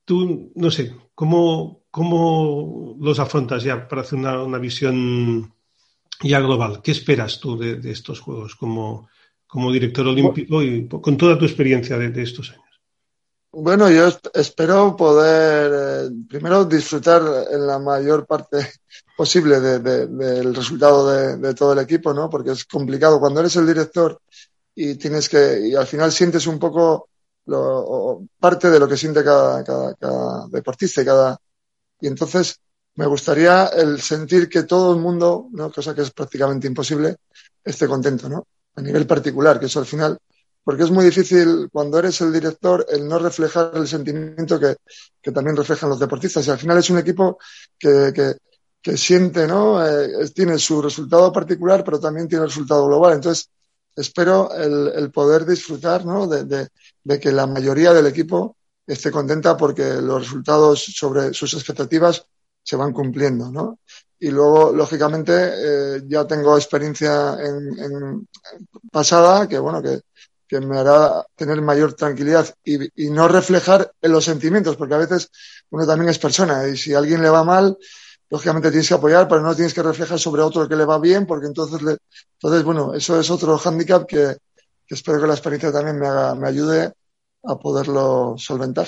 tú, 0.05 0.51
no 0.55 0.71
sé, 0.71 0.95
¿cómo, 1.15 1.83
¿cómo 1.91 2.95
los 2.99 3.19
afrontas 3.19 3.63
ya 3.63 3.87
para 3.87 4.01
hacer 4.01 4.19
una, 4.19 4.41
una 4.43 4.57
visión 4.57 5.53
ya 6.21 6.39
global? 6.39 6.81
¿Qué 6.81 6.91
esperas 6.91 7.39
tú 7.39 7.57
de, 7.57 7.75
de 7.75 7.91
estos 7.91 8.19
juegos? 8.19 8.55
como 8.55 9.07
como 9.53 9.71
director 9.71 10.07
olímpico 10.07 10.63
y 10.63 10.87
con 10.87 11.15
toda 11.15 11.37
tu 11.37 11.45
experiencia 11.45 11.95
de, 11.95 12.09
de 12.09 12.23
estos 12.23 12.49
años? 12.49 12.63
Bueno, 13.51 13.87
yo 13.91 14.09
espero 14.33 14.95
poder, 14.95 16.07
eh, 16.09 16.09
primero, 16.27 16.65
disfrutar 16.65 17.21
en 17.51 17.67
la 17.67 17.77
mayor 17.77 18.25
parte 18.25 18.57
posible 19.15 19.59
de, 19.59 19.77
de, 19.77 20.07
del 20.07 20.55
resultado 20.55 21.37
de, 21.37 21.53
todo 21.53 21.73
el 21.73 21.79
equipo, 21.79 22.15
¿no? 22.15 22.31
Porque 22.31 22.49
es 22.49 22.65
complicado. 22.65 23.19
Cuando 23.19 23.41
eres 23.41 23.55
el 23.55 23.67
director 23.67 24.19
y 24.73 24.95
tienes 24.95 25.29
que, 25.29 25.67
y 25.67 25.75
al 25.75 25.85
final 25.85 26.11
sientes 26.11 26.47
un 26.47 26.57
poco 26.57 27.09
lo, 27.45 28.23
parte 28.39 28.69
de 28.69 28.79
lo 28.79 28.87
que 28.87 28.97
siente 28.97 29.23
cada, 29.23 30.47
deportista 30.49 31.01
y 31.01 31.05
cada, 31.05 31.37
y 31.99 32.07
entonces 32.07 32.59
me 32.95 33.05
gustaría 33.07 33.67
el 33.67 34.01
sentir 34.01 34.47
que 34.49 34.63
todo 34.63 34.93
el 34.93 35.01
mundo, 35.01 35.47
¿no? 35.51 35.71
Cosa 35.71 35.95
que 35.95 36.01
es 36.01 36.11
prácticamente 36.11 36.67
imposible, 36.67 37.17
esté 37.63 37.87
contento, 37.87 38.29
¿no? 38.29 38.45
a 38.75 38.81
nivel 38.81 39.05
particular, 39.05 39.59
que 39.59 39.67
eso 39.67 39.79
al 39.79 39.85
final, 39.85 40.17
porque 40.63 40.83
es 40.83 40.91
muy 40.91 41.05
difícil 41.05 41.69
cuando 41.71 41.99
eres 41.99 42.21
el 42.21 42.31
director 42.31 42.85
el 42.89 43.07
no 43.07 43.19
reflejar 43.19 43.71
el 43.75 43.87
sentimiento 43.87 44.59
que, 44.59 44.75
que 45.21 45.31
también 45.31 45.57
reflejan 45.57 45.89
los 45.89 45.99
deportistas. 45.99 46.47
Y 46.47 46.51
al 46.51 46.57
final 46.57 46.77
es 46.77 46.89
un 46.89 46.97
equipo 46.97 47.37
que, 47.77 48.11
que, 48.13 48.35
que 48.81 48.97
siente, 48.97 49.45
¿no? 49.45 49.85
Eh, 49.85 50.29
tiene 50.33 50.57
su 50.57 50.81
resultado 50.81 51.31
particular, 51.33 51.83
pero 51.83 51.99
también 51.99 52.27
tiene 52.27 52.45
el 52.45 52.49
resultado 52.49 52.87
global. 52.87 53.13
Entonces, 53.13 53.49
espero 53.95 54.53
el, 54.55 54.91
el 54.95 55.11
poder 55.11 55.45
disfrutar, 55.45 56.05
¿no? 56.05 56.27
De, 56.27 56.69
que 57.19 57.31
la 57.31 57.47
mayoría 57.47 57.93
del 57.93 58.07
equipo 58.07 58.57
esté 58.87 59.11
contenta 59.11 59.55
porque 59.55 59.83
los 60.01 60.23
resultados 60.23 60.83
sobre 60.83 61.33
sus 61.33 61.53
expectativas 61.53 62.25
se 62.63 62.75
van 62.75 62.93
cumpliendo, 62.93 63.51
¿no? 63.51 63.79
y 64.23 64.31
luego, 64.31 64.71
lógicamente, 64.71 65.33
eh, 65.35 66.01
ya 66.07 66.25
tengo 66.25 66.55
experiencia 66.55 67.35
en, 67.41 68.25
pasada 68.89 69.49
que, 69.49 69.59
bueno, 69.59 69.81
que, 69.81 70.01
me 70.61 70.77
hará 70.77 71.25
tener 71.35 71.61
mayor 71.61 71.93
tranquilidad 71.93 72.47
y, 72.63 73.07
y, 73.07 73.09
no 73.09 73.27
reflejar 73.27 73.91
en 73.99 74.11
los 74.11 74.23
sentimientos, 74.23 74.77
porque 74.77 74.93
a 74.93 74.99
veces 74.99 75.29
uno 75.71 75.85
también 75.85 76.09
es 76.09 76.19
persona 76.19 76.67
y 76.67 76.77
si 76.77 76.93
a 76.93 76.99
alguien 76.99 77.23
le 77.23 77.29
va 77.29 77.43
mal, 77.43 77.75
lógicamente 78.33 78.71
tienes 78.71 78.87
que 78.87 78.95
apoyar, 78.95 79.27
pero 79.27 79.41
no 79.41 79.53
tienes 79.53 79.75
que 79.75 79.83
reflejar 79.83 80.17
sobre 80.17 80.41
otro 80.41 80.67
que 80.67 80.75
le 80.75 80.85
va 80.85 80.97
bien, 80.97 81.27
porque 81.27 81.45
entonces, 81.45 81.83
le, 81.83 81.97
entonces 82.33 82.63
bueno, 82.63 82.95
eso 82.95 83.19
es 83.19 83.29
otro 83.29 83.59
hándicap 83.59 84.07
que, 84.07 84.37
que 84.87 84.95
espero 84.95 85.21
que 85.21 85.27
la 85.27 85.35
experiencia 85.35 85.71
también 85.71 85.99
me, 85.99 86.07
haga, 86.07 86.33
me 86.33 86.47
ayude 86.47 86.93
a 87.43 87.59
poderlo 87.59 88.33
solventar. 88.39 88.87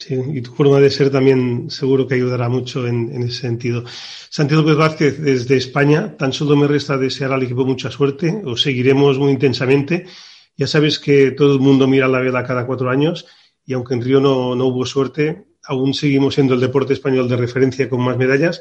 Sí, 0.00 0.20
y 0.34 0.42
tu 0.42 0.52
forma 0.52 0.80
de 0.80 0.90
ser 0.90 1.12
también 1.12 1.70
seguro 1.70 2.08
que 2.08 2.16
ayudará 2.16 2.48
mucho 2.48 2.84
en, 2.88 3.14
en, 3.14 3.22
ese 3.22 3.42
sentido. 3.42 3.84
Santiago 4.28 4.64
Vázquez, 4.74 5.20
desde 5.20 5.56
España, 5.56 6.16
tan 6.16 6.32
solo 6.32 6.56
me 6.56 6.66
resta 6.66 6.98
desear 6.98 7.30
al 7.30 7.44
equipo 7.44 7.64
mucha 7.64 7.88
suerte. 7.88 8.42
Os 8.44 8.62
seguiremos 8.62 9.16
muy 9.16 9.30
intensamente. 9.30 10.06
Ya 10.56 10.66
sabes 10.66 10.98
que 10.98 11.30
todo 11.30 11.52
el 11.52 11.60
mundo 11.60 11.86
mira 11.86 12.08
la 12.08 12.18
vela 12.18 12.44
cada 12.44 12.66
cuatro 12.66 12.90
años 12.90 13.26
y 13.64 13.74
aunque 13.74 13.94
en 13.94 14.02
Río 14.02 14.20
no, 14.20 14.56
no 14.56 14.66
hubo 14.66 14.84
suerte, 14.84 15.51
aún 15.64 15.94
seguimos 15.94 16.34
siendo 16.34 16.54
el 16.54 16.60
deporte 16.60 16.92
español 16.92 17.28
de 17.28 17.36
referencia 17.36 17.88
con 17.88 18.00
más 18.00 18.16
medallas 18.16 18.60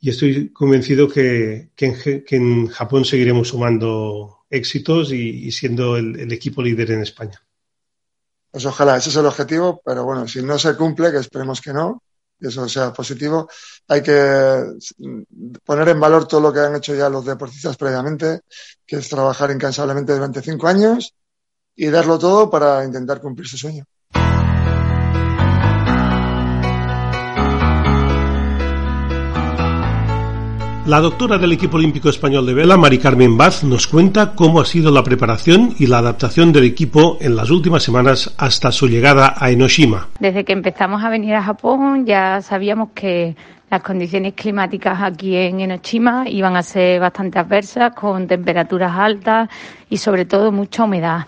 y 0.00 0.10
estoy 0.10 0.52
convencido 0.52 1.08
que, 1.08 1.70
que, 1.74 1.86
en, 1.86 2.24
que 2.24 2.36
en, 2.36 2.66
Japón 2.68 3.04
seguiremos 3.04 3.48
sumando 3.48 4.44
éxitos 4.50 5.12
y, 5.12 5.50
siendo 5.52 5.96
el, 5.96 6.20
el 6.20 6.32
equipo 6.32 6.62
líder 6.62 6.92
en 6.92 7.02
España. 7.02 7.40
Pues 8.50 8.64
ojalá, 8.66 8.96
ese 8.96 9.10
es 9.10 9.16
el 9.16 9.26
objetivo, 9.26 9.80
pero 9.84 10.04
bueno, 10.04 10.28
si 10.28 10.42
no 10.42 10.58
se 10.58 10.76
cumple, 10.76 11.10
que 11.10 11.18
esperemos 11.18 11.60
que 11.60 11.72
no, 11.72 12.02
y 12.38 12.48
eso 12.48 12.68
sea 12.68 12.92
positivo, 12.92 13.48
hay 13.88 14.02
que 14.02 14.64
poner 15.64 15.88
en 15.88 16.00
valor 16.00 16.28
todo 16.28 16.40
lo 16.40 16.52
que 16.52 16.60
han 16.60 16.76
hecho 16.76 16.94
ya 16.94 17.08
los 17.08 17.24
deportistas 17.24 17.76
previamente, 17.76 18.40
que 18.86 18.96
es 18.96 19.08
trabajar 19.08 19.50
incansablemente 19.50 20.12
durante 20.12 20.42
cinco 20.42 20.68
años 20.68 21.14
y 21.74 21.86
darlo 21.86 22.18
todo 22.18 22.50
para 22.50 22.84
intentar 22.84 23.20
cumplir 23.20 23.48
su 23.48 23.56
sueño. 23.56 23.84
La 30.86 31.00
doctora 31.00 31.36
del 31.36 31.50
equipo 31.50 31.78
olímpico 31.78 32.08
español 32.08 32.46
de 32.46 32.54
vela, 32.54 32.76
Mari 32.76 32.98
Carmen 32.98 33.36
Baz, 33.36 33.64
nos 33.64 33.88
cuenta 33.88 34.36
cómo 34.36 34.60
ha 34.60 34.64
sido 34.64 34.92
la 34.92 35.02
preparación 35.02 35.74
y 35.80 35.88
la 35.88 35.98
adaptación 35.98 36.52
del 36.52 36.62
equipo 36.62 37.18
en 37.20 37.34
las 37.34 37.50
últimas 37.50 37.82
semanas 37.82 38.32
hasta 38.38 38.70
su 38.70 38.86
llegada 38.86 39.34
a 39.36 39.50
Enoshima. 39.50 40.06
Desde 40.20 40.44
que 40.44 40.52
empezamos 40.52 41.02
a 41.02 41.10
venir 41.10 41.34
a 41.34 41.42
Japón 41.42 42.06
ya 42.06 42.40
sabíamos 42.40 42.90
que 42.94 43.34
las 43.68 43.82
condiciones 43.82 44.34
climáticas 44.34 45.02
aquí 45.02 45.34
en 45.34 45.58
Enoshima 45.58 46.28
iban 46.28 46.56
a 46.56 46.62
ser 46.62 47.00
bastante 47.00 47.40
adversas, 47.40 47.92
con 47.92 48.28
temperaturas 48.28 48.92
altas 48.96 49.48
y 49.90 49.96
sobre 49.96 50.24
todo 50.24 50.52
mucha 50.52 50.84
humedad. 50.84 51.26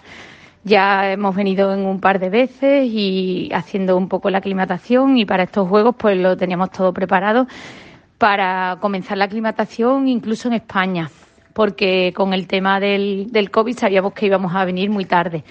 Ya 0.62 1.10
hemos 1.10 1.34
venido 1.34 1.74
en 1.74 1.80
un 1.80 1.98
par 1.98 2.20
de 2.20 2.30
veces 2.30 2.84
y 2.86 3.50
haciendo 3.52 3.96
un 3.96 4.08
poco 4.08 4.30
la 4.30 4.38
aclimatación 4.38 5.18
y 5.18 5.24
para 5.24 5.42
estos 5.42 5.68
juegos 5.68 5.96
pues 5.98 6.16
lo 6.16 6.36
teníamos 6.36 6.70
todo 6.70 6.92
preparado 6.92 7.48
para 8.18 8.78
comenzar 8.81 9.16
la 9.16 9.24
aclimatación 9.24 10.09
incluso 10.09 10.48
en 10.48 10.54
España, 10.54 11.11
porque 11.52 12.12
con 12.14 12.35
el 12.35 12.46
tema 12.46 12.81
del, 12.81 13.28
del 13.31 13.50
COVID 13.50 13.78
sabíamos 13.78 14.12
que 14.12 14.26
íbamos 14.26 14.54
a 14.54 14.64
venir 14.64 14.90
muy 14.90 15.04
tarde. 15.04 15.44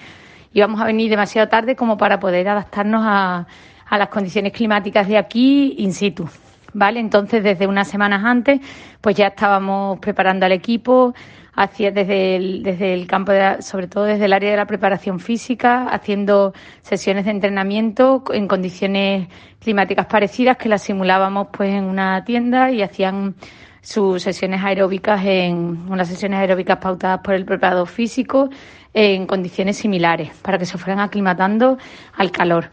Íbamos 0.52 0.80
a 0.80 0.84
venir 0.84 1.10
demasiado 1.10 1.48
tarde 1.48 1.76
como 1.76 1.96
para 1.96 2.20
poder 2.20 2.48
adaptarnos 2.48 3.02
a, 3.04 3.46
a 3.86 3.98
las 3.98 4.08
condiciones 4.08 4.52
climáticas 4.52 5.08
de 5.08 5.18
aquí 5.18 5.74
in 5.78 5.92
situ. 5.92 6.28
¿Vale? 6.74 7.00
Entonces, 7.00 7.42
desde 7.42 7.66
unas 7.66 7.88
semanas 7.88 8.24
antes, 8.24 8.60
pues 9.00 9.16
ya 9.16 9.28
estábamos 9.28 9.98
preparando 10.00 10.44
al 10.46 10.52
equipo, 10.52 11.14
hacia, 11.54 11.90
desde, 11.90 12.36
el, 12.36 12.62
desde 12.62 12.94
el 12.94 13.06
campo, 13.06 13.32
de, 13.32 13.62
sobre 13.62 13.88
todo 13.88 14.04
desde 14.04 14.26
el 14.26 14.32
área 14.32 14.50
de 14.50 14.56
la 14.56 14.66
preparación 14.66 15.18
física, 15.18 15.88
haciendo 15.88 16.52
sesiones 16.82 17.24
de 17.24 17.32
entrenamiento 17.32 18.22
en 18.32 18.46
condiciones 18.46 19.28
climáticas 19.58 20.06
parecidas 20.06 20.56
que 20.56 20.68
las 20.68 20.82
simulábamos 20.82 21.48
pues 21.52 21.70
en 21.70 21.84
una 21.84 22.24
tienda 22.24 22.70
y 22.70 22.82
hacían 22.82 23.34
sus 23.80 24.22
sesiones 24.22 24.62
aeróbicas 24.62 25.24
en 25.24 25.90
unas 25.90 26.08
sesiones 26.08 26.38
aeróbicas 26.38 26.78
pautadas 26.78 27.20
por 27.24 27.34
el 27.34 27.44
preparador 27.44 27.88
físico 27.88 28.50
en 28.94 29.26
condiciones 29.26 29.78
similares 29.78 30.30
para 30.42 30.58
que 30.58 30.66
se 30.66 30.78
fueran 30.78 31.00
aclimatando 31.00 31.78
al 32.14 32.30
calor. 32.30 32.70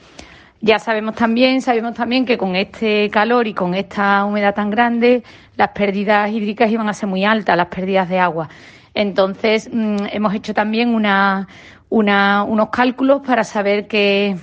Ya 0.62 0.80
sabemos 0.80 1.16
también, 1.16 1.62
sabemos 1.62 1.94
también 1.94 2.26
que 2.26 2.38
con 2.38 2.56
este 2.56 3.10
calor 3.10 3.46
y 3.48 3.54
con 3.54 3.76
esta 3.76 4.26
humedad 4.26 4.56
tan 4.56 4.70
grande, 4.70 5.24
las 5.58 5.70
pérdidas 5.70 6.32
hídricas 6.32 6.72
iban 6.72 6.90
a 6.90 6.94
ser 6.94 7.08
muy 7.10 7.24
altas, 7.26 7.58
las 7.58 7.68
pérdidas 7.68 8.10
de 8.10 8.20
agua. 8.20 8.50
Entonces, 8.94 9.70
mmm, 9.72 9.98
hemos 10.12 10.34
hecho 10.34 10.54
también 10.54 10.96
una, 10.96 11.48
una, 11.90 12.44
unos 12.44 12.70
cálculos 12.70 13.22
para 13.22 13.44
saber 13.44 13.88
que, 13.88 14.38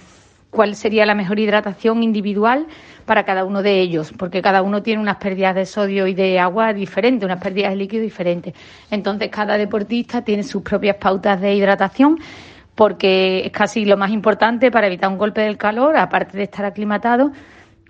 cuál 0.52 0.76
sería 0.76 1.06
la 1.06 1.14
mejor 1.14 1.38
hidratación 1.38 2.02
individual 2.02 2.66
para 3.06 3.24
cada 3.24 3.44
uno 3.44 3.62
de 3.62 3.80
ellos, 3.80 4.12
porque 4.16 4.42
cada 4.42 4.62
uno 4.62 4.82
tiene 4.82 5.00
unas 5.00 5.16
pérdidas 5.16 5.54
de 5.54 5.66
sodio 5.66 6.06
y 6.06 6.14
de 6.14 6.38
agua 6.38 6.74
diferentes, 6.74 7.24
unas 7.24 7.42
pérdidas 7.42 7.70
de 7.70 7.76
líquido 7.76 8.02
diferentes. 8.02 8.54
Entonces, 8.90 9.30
cada 9.30 9.56
deportista 9.56 10.22
tiene 10.22 10.42
sus 10.42 10.62
propias 10.62 10.96
pautas 10.96 11.40
de 11.40 11.54
hidratación 11.54 12.18
porque 12.74 13.46
es 13.46 13.52
casi 13.52 13.84
lo 13.84 13.96
más 13.96 14.10
importante 14.10 14.70
para 14.70 14.86
evitar 14.86 15.10
un 15.10 15.18
golpe 15.18 15.42
del 15.42 15.58
calor, 15.58 15.96
aparte 15.96 16.36
de 16.36 16.44
estar 16.44 16.64
aclimatado, 16.64 17.32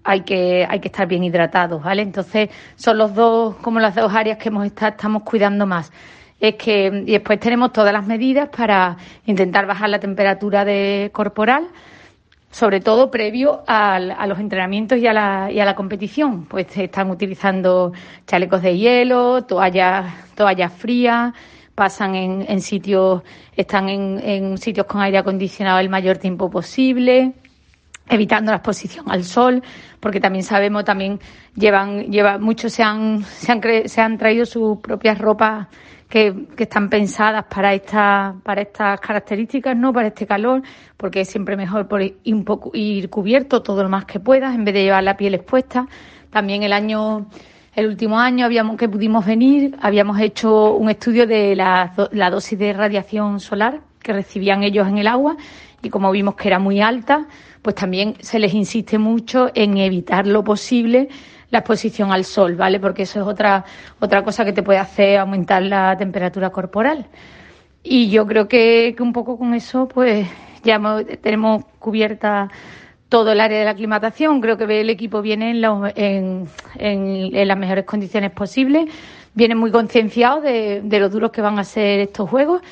hay 0.05 0.23
que, 0.23 0.66
hay 0.68 0.81
que 0.81 0.88
estar 0.88 1.07
bien 1.07 1.23
hidratados, 1.23 1.83
¿vale? 1.83 2.03
Entonces, 2.03 2.51
son 2.75 2.99
los 2.99 3.14
dos, 3.14 3.57
como 3.57 3.79
las 3.79 3.95
dos 3.95 4.12
áreas 4.12 4.38
que 4.38 4.49
hemos 4.49 4.66
estado, 4.66 4.92
estamos 4.92 5.23
cuidando 5.23 5.66
más. 5.66 5.92
Es 6.40 6.57
que, 6.57 7.05
y 7.07 7.12
después 7.12 7.38
tenemos 7.38 7.73
todas 7.73 7.92
las 7.92 8.05
medidas 8.05 8.49
para 8.49 8.97
intentar 9.27 9.66
bajar 9.66 9.88
la 9.90 10.01
temperatura 10.01 10.64
de 10.64 11.11
corporal, 11.12 11.68
sobre 12.51 12.81
todo 12.81 13.11
previo 13.11 13.62
al, 13.66 14.11
a 14.11 14.27
los 14.27 14.40
entrenamientos 14.40 14.99
y 14.99 15.07
a, 15.07 15.12
la, 15.12 15.53
y 15.53 15.61
a 15.61 15.64
la 15.64 15.77
competición. 15.77 16.47
Pues 16.47 16.77
están 16.77 17.11
utilizando 17.11 17.92
chalecos 18.27 18.61
de 18.61 18.77
hielo, 18.77 19.45
toallas, 19.45 20.12
toallas 20.35 20.73
frías, 20.73 21.33
pasan 21.74 22.14
en, 22.14 22.44
en 22.48 22.61
sitios, 22.61 23.22
están 23.56 23.88
en, 23.88 24.20
en, 24.22 24.58
sitios 24.58 24.87
con 24.87 25.00
aire 25.00 25.18
acondicionado 25.18 25.78
el 25.78 25.88
mayor 25.88 26.18
tiempo 26.18 26.50
posible, 26.50 27.32
evitando 28.08 28.50
la 28.50 28.58
exposición 28.58 29.11
al 29.11 29.24
sol, 29.24 29.62
porque 30.00 30.20
también 30.20 30.44
sabemos, 30.44 30.85
también 30.85 31.18
llevan, 31.54 32.11
llevan 32.11 32.42
muchos 32.42 32.72
se 32.72 32.82
han, 32.82 33.24
se 33.24 33.52
han, 33.52 33.61
cre, 33.61 33.88
se 33.88 34.00
han 34.00 34.18
traído 34.18 34.44
sus 34.44 34.78
propias 34.78 35.18
ropas 35.18 35.68
que, 36.08 36.46
que, 36.56 36.64
están 36.64 36.90
pensadas 36.90 37.46
para 37.46 37.72
esta, 37.72 38.35
para 38.42 38.61
estas 38.61 39.00
características, 39.00 39.74
no 39.74 39.92
para 39.94 40.08
este 40.08 40.26
calor, 40.26 40.62
porque 40.98 41.22
es 41.22 41.28
siempre 41.30 41.56
mejor 41.56 41.88
por 41.88 42.02
ir, 42.02 42.18
un 42.26 42.44
poco, 42.44 42.70
ir 42.74 43.08
cubierto 43.08 43.62
todo 43.62 43.82
lo 43.82 43.88
más 43.88 44.04
que 44.04 44.20
puedas 44.20 44.54
en 44.54 44.64
vez 44.64 44.74
de 44.74 44.82
llevar 44.82 45.04
la 45.04 45.16
piel 45.16 45.35
expuesta. 45.35 45.87
También 46.30 46.62
el 46.64 46.72
año 46.72 47.28
el 47.74 47.87
último 47.87 48.18
año 48.18 48.44
habíamos, 48.44 48.76
que 48.76 48.88
pudimos 48.88 49.24
venir, 49.24 49.76
habíamos 49.80 50.20
hecho 50.20 50.74
un 50.74 50.90
estudio 50.90 51.26
de 51.26 51.56
la, 51.56 51.92
la 52.12 52.30
dosis 52.30 52.58
de 52.58 52.72
radiación 52.72 53.40
solar 53.40 53.80
que 54.00 54.12
recibían 54.12 54.62
ellos 54.62 54.87
en 54.87 54.98
el 54.98 55.06
agua 55.06 55.37
y 55.82 55.88
como 55.88 56.11
vimos 56.11 56.35
que 56.35 56.48
era 56.48 56.58
muy 56.58 56.80
alta, 56.80 57.26
pues 57.62 57.74
también 57.74 58.14
se 58.20 58.38
les 58.38 58.52
insiste 58.52 58.98
mucho 58.98 59.50
en 59.54 59.78
evitar 59.78 60.26
lo 60.26 60.44
posible 60.44 61.08
la 61.50 61.58
exposición 61.58 62.12
al 62.12 62.24
sol, 62.24 62.56
¿vale? 62.56 62.80
Porque 62.80 63.02
eso 63.02 63.20
es 63.20 63.26
otra, 63.26 63.64
otra 64.00 64.24
cosa 64.24 64.44
que 64.44 64.52
te 64.52 64.62
puede 64.62 64.78
hacer 64.78 65.18
aumentar 65.18 65.62
la 65.62 65.96
temperatura 65.96 66.50
corporal. 66.50 67.06
Y 67.82 68.08
yo 68.11 68.26
creo 68.26 68.48
que, 68.48 68.94
que 68.96 69.02
un 69.02 69.12
poco 69.12 69.37
con 69.37 69.52
eso, 69.54 69.87
pues 69.87 70.26
ya 70.62 70.80
tenemos 71.20 71.64
cubierta 71.78 72.48
todo 73.12 73.33
el 73.33 73.40
área 73.40 73.59
de 73.59 73.66
la 73.66 73.72
aclimatación. 73.72 74.40
Creo 74.40 74.57
que 74.57 74.64
el 74.81 74.88
equipo 74.88 75.20
viene 75.20 75.51
en, 75.51 76.48
en 76.79 77.48
las 77.48 77.59
mejores 77.59 77.85
condiciones 77.85 78.31
posibles, 78.31 78.90
viene 79.35 79.55
muy 79.55 79.70
concienciado 79.70 80.40
de, 80.40 80.81
de 80.83 80.98
lo 80.98 81.11
duros 81.11 81.31
que 81.31 81.42
van 81.42 81.59
a 81.59 81.64
ser 81.64 82.01
estos 82.01 82.31
juegos 82.31 82.62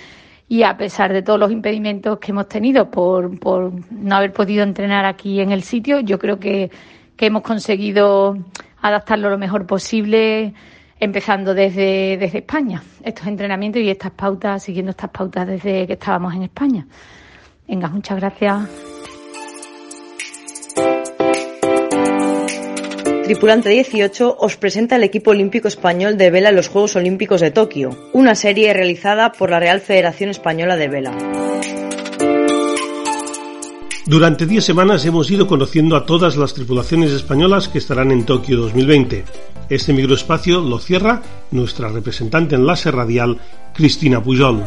y 0.49 0.63
a 0.63 0.79
pesar 0.79 1.13
de 1.13 1.21
todos 1.21 1.39
los 1.39 1.53
impedimentos 1.53 2.19
que 2.19 2.31
hemos 2.31 2.49
tenido 2.49 2.91
por, 2.91 3.39
por 3.39 3.71
no 3.91 4.17
haber 4.17 4.33
podido 4.33 4.63
entrenar 4.63 5.05
aquí 5.05 5.41
en 5.41 5.53
el 5.53 5.63
sitio, 5.63 6.01
yo 6.01 6.19
creo 6.19 6.39
que, 6.39 6.71
que 7.17 7.27
hemos 7.27 7.43
conseguido 7.43 8.39
adaptarlo 8.81 9.29
lo 9.29 9.37
mejor 9.37 9.67
posible 9.67 10.55
empezando 10.99 11.53
desde, 11.53 12.17
desde 12.17 12.39
España, 12.39 12.83
estos 13.05 13.27
entrenamientos 13.27 13.83
y 13.83 13.91
estas 13.91 14.13
pautas, 14.13 14.63
siguiendo 14.63 14.93
estas 14.93 15.11
pautas 15.11 15.47
desde 15.47 15.87
que 15.87 15.93
estábamos 15.93 16.35
en 16.35 16.45
España. 16.45 16.87
Venga, 17.69 17.89
muchas 17.89 18.19
gracias. 18.19 19.00
Tripulante 23.31 23.69
18 23.69 24.39
os 24.41 24.57
presenta 24.57 24.97
el 24.97 25.05
equipo 25.05 25.31
olímpico 25.31 25.69
español 25.69 26.19
de 26.19 26.33
vela 26.33 26.49
en 26.49 26.57
los 26.57 26.67
Juegos 26.67 26.97
Olímpicos 26.97 27.41
de 27.41 27.53
Tokio, 27.53 27.97
una 28.13 28.35
serie 28.35 28.75
realizada 28.75 29.31
por 29.31 29.51
la 29.51 29.61
Real 29.61 29.81
Federación 29.81 30.31
Española 30.31 30.77
de 30.77 30.89
Vela. 30.89 31.17
Durante 34.07 34.47
10 34.47 34.65
semanas 34.65 35.07
hemos 35.07 35.31
ido 35.31 35.47
conociendo 35.47 35.95
a 35.95 36.07
todas 36.07 36.37
las 36.37 36.55
tripulaciones 36.55 37.13
españolas 37.13 37.69
que 37.69 37.79
estarán 37.79 38.11
en 38.11 38.27
Tokio 38.27 38.57
2020. 38.57 39.25
Este 39.69 39.93
microespacio 39.93 40.61
lo 40.61 40.81
cierra 40.81 41.23
nuestra 41.53 41.89
representante 41.89 42.57
en 42.57 42.67
láser 42.67 42.97
radial, 42.97 43.39
Cristina 43.73 44.21
Pujol. 44.21 44.65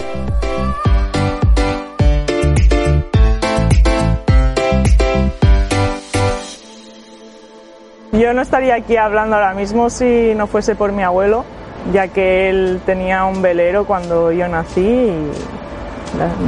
Yo 8.24 8.34
no 8.34 8.42
estaría 8.42 8.76
aquí 8.76 8.96
hablando 8.96 9.36
ahora 9.36 9.54
mismo 9.54 9.90
si 9.90 10.34
no 10.34 10.48
fuese 10.48 10.76
por 10.76 10.94
mi 10.94 11.04
abuelo, 11.04 11.44
ya 11.92 12.08
que 12.08 12.50
él 12.50 12.80
tenía 12.86 13.26
un 13.26 13.42
velero 13.42 13.84
cuando 13.84 14.32
yo 14.32 14.48
nací 14.48 14.80
y 14.80 15.30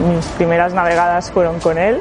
mis 0.08 0.26
primeras 0.38 0.74
navegadas 0.74 1.32
fueron 1.32 1.60
con 1.60 1.78
él. 1.78 2.00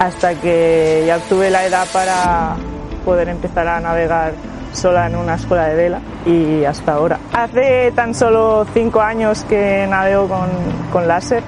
hasta 0.00 0.34
que 0.34 1.04
ya 1.06 1.18
obtuve 1.18 1.48
la 1.48 1.64
edad 1.64 1.86
para 1.92 2.56
poder 3.04 3.28
empezar 3.28 3.68
a 3.68 3.78
navegar 3.78 4.32
sola 4.72 5.06
en 5.06 5.14
una 5.14 5.36
escuela 5.36 5.68
de 5.68 5.76
vela 5.76 6.00
y 6.26 6.64
hasta 6.64 6.94
ahora. 6.94 7.20
Hace 7.32 7.92
tan 7.92 8.16
solo 8.16 8.66
cinco 8.74 9.00
años 9.00 9.44
que 9.44 9.86
navego 9.88 10.26
con, 10.26 10.48
con 10.92 11.06
láser. 11.06 11.44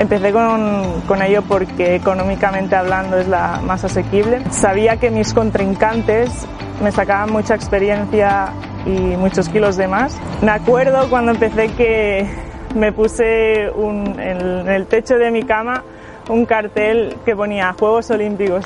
Empecé 0.00 0.32
con, 0.32 1.02
con, 1.06 1.22
ello 1.22 1.42
porque 1.42 1.94
económicamente 1.94 2.74
hablando 2.74 3.16
es 3.16 3.28
la 3.28 3.60
más 3.64 3.84
asequible. 3.84 4.42
Sabía 4.50 4.96
que 4.96 5.12
mis 5.12 5.32
contrincantes 5.32 6.48
me 6.82 6.92
sacaban 6.92 7.32
mucha 7.32 7.54
experiencia 7.54 8.52
y 8.86 9.16
muchos 9.16 9.48
kilos 9.48 9.76
de 9.76 9.88
más. 9.88 10.16
Me 10.42 10.50
acuerdo 10.50 11.08
cuando 11.08 11.32
empecé 11.32 11.68
que 11.68 12.28
me 12.74 12.92
puse 12.92 13.66
en 13.66 14.68
el 14.68 14.86
techo 14.86 15.16
de 15.16 15.30
mi 15.30 15.44
cama 15.44 15.84
un 16.28 16.46
cartel 16.46 17.16
que 17.24 17.36
ponía 17.36 17.74
Juegos 17.78 18.10
Olímpicos. 18.10 18.64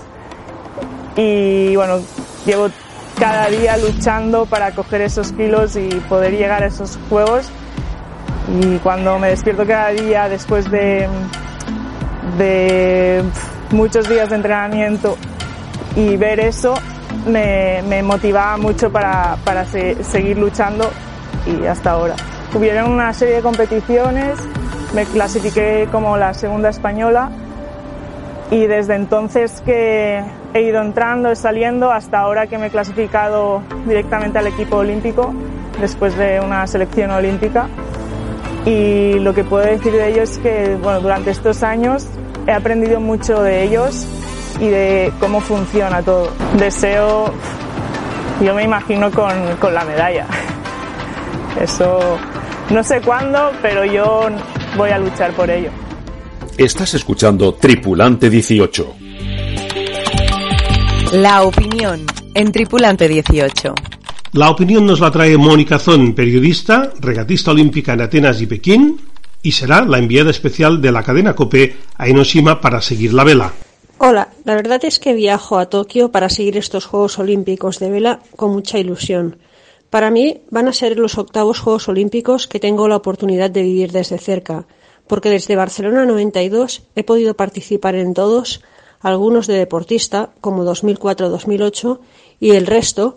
Y 1.17 1.75
bueno, 1.77 1.99
llevo 2.47 2.69
cada 3.19 3.49
día 3.49 3.77
luchando 3.77 4.47
para 4.47 4.71
coger 4.73 5.03
esos 5.03 5.33
kilos 5.33 5.77
y 5.77 5.89
poder 6.09 6.33
llegar 6.37 6.63
a 6.63 6.67
esos 6.67 6.99
juegos. 7.09 7.51
Y 8.61 8.79
cuando 8.79 9.19
me 9.19 9.29
despierto 9.29 9.67
cada 9.67 9.91
día 9.91 10.29
después 10.29 10.71
de, 10.71 11.09
de 12.39 13.23
muchos 13.71 14.09
días 14.09 14.31
de 14.31 14.37
entrenamiento 14.37 15.17
y 15.97 16.17
ver 16.17 16.41
eso, 16.41 16.75
me, 17.27 18.03
motivaba 18.03 18.57
mucho 18.57 18.91
para, 18.91 19.37
para 19.45 19.65
se, 19.65 20.03
seguir 20.05 20.39
luchando 20.39 20.91
y 21.47 21.67
hasta 21.67 21.93
ahora. 21.93 22.15
Hubieron 22.55 22.91
una 22.91 23.13
serie 23.13 23.37
de 23.37 23.43
competiciones, 23.43 24.39
me 24.95 25.05
clasifiqué 25.05 25.89
como 25.93 26.17
la 26.17 26.35
segunda 26.35 26.71
española 26.71 27.31
y 28.51 28.67
desde 28.67 28.95
entonces 28.95 29.61
que 29.61 30.23
he 30.55 30.63
ido 30.63 30.81
entrando 30.81 31.31
y 31.31 31.37
saliendo 31.37 31.93
hasta 31.93 32.21
ahora 32.21 32.47
que 32.47 32.57
me 32.57 32.67
he 32.67 32.71
clasificado 32.71 33.63
directamente 33.87 34.39
al 34.39 34.47
equipo 34.47 34.77
olímpico 34.77 35.35
después 35.81 36.17
de 36.17 36.41
una 36.41 36.67
selección 36.67 37.11
olímpica 37.11 37.69
y 38.65 39.19
lo 39.19 39.35
que 39.35 39.45
puedo 39.45 39.67
decir 39.67 39.93
de 39.93 40.09
ellos 40.09 40.31
es 40.31 40.39
que 40.39 40.79
bueno, 40.83 41.01
durante 41.01 41.31
estos 41.31 41.63
años 41.63 42.07
he 42.47 42.53
aprendido 42.53 43.01
mucho 43.01 43.43
de 43.43 43.65
ellos 43.65 44.07
y 44.61 44.69
de 44.69 45.13
cómo 45.21 45.41
funciona 45.41 46.03
todo. 46.03 46.33
Deseo, 46.59 47.33
yo 48.43 48.55
me 48.55 48.65
imagino 48.65 49.11
con, 49.11 49.57
con 49.61 49.75
la 49.75 49.85
medalla. 49.85 50.27
Eso 51.61 52.19
no 52.71 52.85
sé 52.85 53.01
cuándo, 53.01 53.53
pero 53.63 53.85
yo 53.85 54.29
voy 54.77 54.91
a 54.91 54.99
luchar 54.99 55.33
por 55.33 55.51
ello. 55.51 55.71
Estás 56.57 56.95
escuchando 56.95 57.55
Tripulante 57.55 58.29
18. 58.29 58.97
La 61.13 61.43
opinión 61.43 62.05
en 62.35 62.53
Tripulante 62.53 63.09
18. 63.09 63.75
La 64.33 64.51
opinión 64.51 64.85
nos 64.85 65.01
la 65.01 65.11
trae 65.11 65.39
Mónica 65.39 65.79
Zon, 65.79 66.13
periodista, 66.13 66.93
regatista 67.01 67.53
olímpica 67.53 67.95
en 67.95 68.03
Atenas 68.03 68.43
y 68.43 68.47
Pekín, 68.47 69.01
y 69.43 69.53
será 69.53 69.81
la 69.87 69.99
enviada 69.99 70.31
especial 70.31 70.83
de 70.83 70.93
la 70.93 71.03
cadena 71.03 71.35
COPE 71.35 71.77
a 71.97 72.09
Enoshima 72.09 72.61
para 72.61 72.83
seguir 72.83 73.15
la 73.15 73.25
vela. 73.25 73.53
Hola, 74.01 74.29
la 74.45 74.55
verdad 74.55 74.85
es 74.85 74.99
que 74.99 75.13
viajo 75.13 75.59
a 75.59 75.69
Tokio 75.69 76.13
para 76.13 76.29
seguir 76.29 76.57
estos 76.57 76.87
Juegos 76.87 77.19
Olímpicos 77.19 77.79
de 77.79 77.91
vela 77.91 78.21
con 78.37 78.53
mucha 78.53 78.79
ilusión. 78.79 79.39
Para 79.91 80.11
mí 80.11 80.43
van 80.51 80.69
a 80.69 80.73
ser 80.73 80.99
los 80.99 81.19
octavos 81.19 81.59
Juegos 81.59 81.89
Olímpicos 81.89 82.47
que 82.47 82.61
tengo 82.61 82.87
la 82.89 82.97
oportunidad 82.97 83.51
de 83.51 83.63
vivir 83.63 83.91
desde 83.91 84.19
cerca 84.19 84.67
porque 85.09 85.31
desde 85.31 85.57
Barcelona 85.57 86.05
92 86.05 86.83
he 86.95 87.03
podido 87.03 87.35
participar 87.35 87.97
en 87.97 88.15
todos, 88.15 88.63
algunos 89.01 89.47
de 89.49 89.55
deportista, 89.55 90.31
como 90.41 90.65
2004-2008, 90.65 91.99
y 92.39 92.51
el 92.53 92.67
resto 92.67 93.17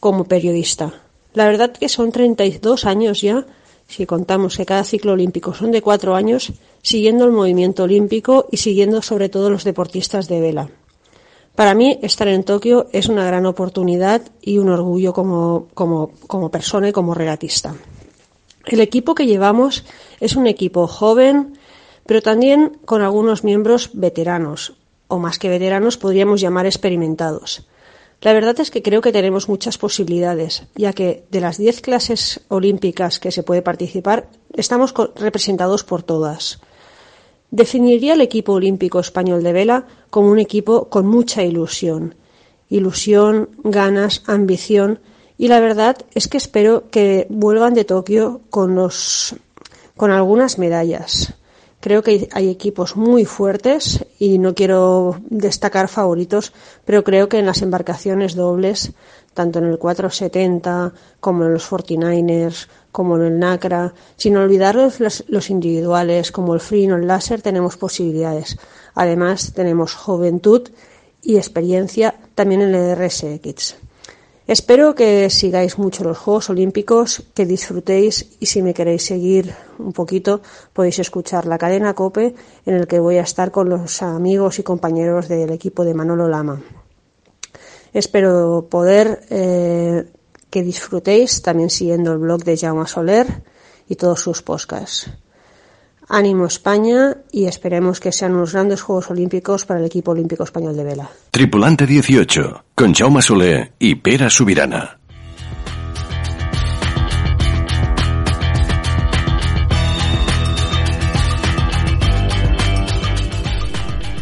como 0.00 0.24
periodista. 0.24 0.94
La 1.34 1.46
verdad 1.46 1.72
que 1.72 1.88
son 1.88 2.10
32 2.10 2.84
años 2.86 3.20
ya, 3.20 3.46
si 3.86 4.06
contamos 4.06 4.56
que 4.56 4.66
cada 4.66 4.84
ciclo 4.84 5.12
olímpico 5.12 5.54
son 5.54 5.70
de 5.70 5.82
cuatro 5.82 6.14
años, 6.14 6.52
siguiendo 6.82 7.24
el 7.24 7.32
movimiento 7.32 7.84
olímpico 7.84 8.46
y 8.50 8.58
siguiendo 8.58 9.02
sobre 9.02 9.28
todo 9.28 9.50
los 9.50 9.64
deportistas 9.64 10.28
de 10.28 10.40
vela. 10.40 10.68
Para 11.54 11.74
mí, 11.74 11.98
estar 12.02 12.28
en 12.28 12.44
Tokio 12.44 12.88
es 12.92 13.08
una 13.08 13.24
gran 13.24 13.46
oportunidad 13.46 14.20
y 14.42 14.58
un 14.58 14.68
orgullo 14.68 15.14
como, 15.14 15.68
como, 15.72 16.10
como 16.26 16.50
persona 16.50 16.90
y 16.90 16.92
como 16.92 17.14
regatista. 17.14 17.74
El 18.66 18.80
equipo 18.80 19.14
que 19.14 19.26
llevamos 19.26 19.84
es 20.20 20.36
un 20.36 20.46
equipo 20.46 20.86
joven, 20.86 21.56
pero 22.04 22.20
también 22.20 22.78
con 22.84 23.00
algunos 23.00 23.42
miembros 23.42 23.90
veteranos, 23.94 24.74
o 25.08 25.18
más 25.18 25.38
que 25.38 25.48
veteranos 25.48 25.96
podríamos 25.96 26.40
llamar 26.40 26.66
experimentados. 26.66 27.66
La 28.22 28.32
verdad 28.32 28.58
es 28.60 28.70
que 28.70 28.82
creo 28.82 29.00
que 29.00 29.12
tenemos 29.12 29.48
muchas 29.48 29.78
posibilidades, 29.78 30.64
ya 30.74 30.92
que 30.92 31.24
de 31.30 31.40
las 31.40 31.58
diez 31.58 31.80
clases 31.80 32.40
olímpicas 32.48 33.18
que 33.18 33.30
se 33.30 33.42
puede 33.42 33.62
participar, 33.62 34.28
estamos 34.54 34.94
representados 35.16 35.84
por 35.84 36.02
todas. 36.02 36.60
Definiría 37.50 38.14
el 38.14 38.20
equipo 38.20 38.54
olímpico 38.54 39.00
español 39.00 39.42
de 39.42 39.52
vela 39.52 39.86
como 40.10 40.30
un 40.30 40.38
equipo 40.38 40.88
con 40.88 41.06
mucha 41.06 41.42
ilusión. 41.42 42.14
Ilusión, 42.68 43.50
ganas, 43.62 44.22
ambición 44.26 44.98
y 45.38 45.48
la 45.48 45.60
verdad 45.60 45.96
es 46.14 46.28
que 46.28 46.38
espero 46.38 46.90
que 46.90 47.26
vuelvan 47.28 47.74
de 47.74 47.84
Tokio 47.84 48.40
con 48.50 48.74
los 48.74 49.36
con 49.96 50.10
algunas 50.10 50.58
medallas. 50.58 51.34
Creo 51.86 52.02
que 52.02 52.28
hay 52.32 52.50
equipos 52.50 52.96
muy 52.96 53.24
fuertes 53.24 54.04
y 54.18 54.40
no 54.40 54.56
quiero 54.56 55.20
destacar 55.30 55.86
favoritos, 55.86 56.52
pero 56.84 57.04
creo 57.04 57.28
que 57.28 57.38
en 57.38 57.46
las 57.46 57.62
embarcaciones 57.62 58.34
dobles, 58.34 58.90
tanto 59.34 59.60
en 59.60 59.66
el 59.66 59.78
470 59.78 60.92
como 61.20 61.44
en 61.44 61.52
los 61.52 61.70
49ers, 61.70 62.66
como 62.90 63.14
en 63.14 63.22
el 63.22 63.38
NACRA, 63.38 63.94
sin 64.16 64.36
olvidar 64.36 64.74
los, 64.74 65.22
los 65.28 65.48
individuales 65.48 66.32
como 66.32 66.54
el 66.54 66.60
free 66.60 66.90
o 66.90 66.96
el 66.96 67.06
láser, 67.06 67.40
tenemos 67.40 67.76
posibilidades. 67.76 68.58
Además, 68.96 69.52
tenemos 69.54 69.94
juventud 69.94 70.68
y 71.22 71.36
experiencia 71.36 72.16
también 72.34 72.62
en 72.62 72.74
el 72.74 72.96
RSX. 72.96 73.76
Espero 74.46 74.94
que 74.94 75.28
sigáis 75.28 75.76
mucho 75.76 76.04
los 76.04 76.18
Juegos 76.18 76.50
Olímpicos, 76.50 77.24
que 77.34 77.44
disfrutéis 77.46 78.36
y 78.38 78.46
si 78.46 78.62
me 78.62 78.74
queréis 78.74 79.04
seguir 79.04 79.52
un 79.78 79.92
poquito 79.92 80.40
podéis 80.72 81.00
escuchar 81.00 81.46
la 81.46 81.58
cadena 81.58 81.94
Cope 81.94 82.36
en 82.64 82.74
el 82.74 82.86
que 82.86 83.00
voy 83.00 83.16
a 83.16 83.22
estar 83.22 83.50
con 83.50 83.68
los 83.68 84.02
amigos 84.02 84.60
y 84.60 84.62
compañeros 84.62 85.26
del 85.26 85.50
equipo 85.50 85.84
de 85.84 85.94
Manolo 85.94 86.28
Lama. 86.28 86.62
Espero 87.92 88.68
poder 88.70 89.26
eh, 89.30 90.04
que 90.48 90.62
disfrutéis 90.62 91.42
también 91.42 91.70
siguiendo 91.70 92.12
el 92.12 92.18
blog 92.18 92.44
de 92.44 92.56
Jaume 92.56 92.86
Soler 92.86 93.42
y 93.88 93.96
todos 93.96 94.20
sus 94.20 94.42
podcasts. 94.42 95.10
Ánimo 96.08 96.46
España 96.46 97.16
y 97.32 97.46
esperemos 97.46 97.98
que 97.98 98.12
sean 98.12 98.36
unos 98.36 98.52
grandes 98.52 98.80
Juegos 98.80 99.10
Olímpicos 99.10 99.64
para 99.64 99.80
el 99.80 99.86
equipo 99.86 100.12
olímpico 100.12 100.44
español 100.44 100.76
de 100.76 100.84
vela. 100.84 101.10
Tripulante 101.32 101.84
18, 101.84 102.65
con 102.76 102.92
Jaume 102.92 103.22
Solé 103.22 103.72
y 103.78 103.94
Pera 103.94 104.28
Subirana. 104.28 104.98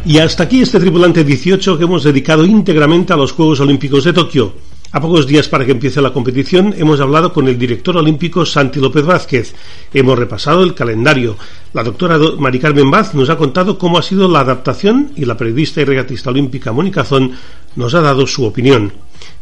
Y 0.07 0.19
hasta 0.19 0.45
aquí 0.45 0.63
este 0.63 0.79
Tripulante 0.79 1.25
18 1.25 1.77
que 1.77 1.83
hemos 1.83 2.05
dedicado 2.05 2.47
íntegramente 2.47 3.13
a 3.13 3.17
los 3.17 3.33
Juegos 3.33 3.59
Olímpicos 3.59 4.05
de 4.05 4.13
Tokio. 4.13 4.55
A 4.95 5.01
pocos 5.01 5.27
días 5.27 5.49
para 5.49 5.67
que 5.67 5.73
empiece 5.73 6.01
la 6.01 6.13
competición 6.13 6.73
hemos 6.79 7.01
hablado 7.01 7.33
con 7.33 7.49
el 7.49 7.59
director 7.59 7.97
olímpico 7.97 8.47
Santi 8.47 8.79
López 8.79 9.05
Vázquez. 9.05 9.53
Hemos 9.93 10.17
repasado 10.17 10.63
el 10.63 10.73
calendario. 10.73 11.37
La 11.73 11.83
doctora 11.83 12.17
Mari 12.39 12.61
Carmen 12.61 12.89
nos 13.15 13.29
ha 13.29 13.37
contado 13.37 13.77
cómo 13.77 13.99
ha 13.99 14.03
sido 14.03 14.29
la 14.29 14.39
adaptación 14.39 15.11
y 15.17 15.25
la 15.25 15.37
periodista 15.37 15.81
y 15.81 15.85
regatista 15.85 16.31
olímpica 16.31 16.71
Mónica 16.71 17.03
Zón 17.03 17.33
nos 17.75 17.93
ha 17.95 18.03
dado 18.03 18.25
su 18.25 18.45
opinión. 18.45 18.93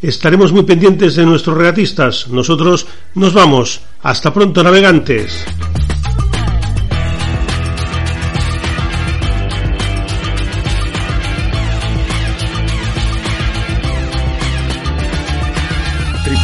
Estaremos 0.01 0.53
muy 0.55 0.62
pendientes 0.62 1.17
de 1.17 1.27
nuestros 1.27 1.59
regatistas. 1.59 2.29
Nosotros 2.29 2.87
nos 3.15 3.35
vamos. 3.35 3.83
Hasta 4.01 4.33
pronto, 4.33 4.62
navegantes. 4.62 5.45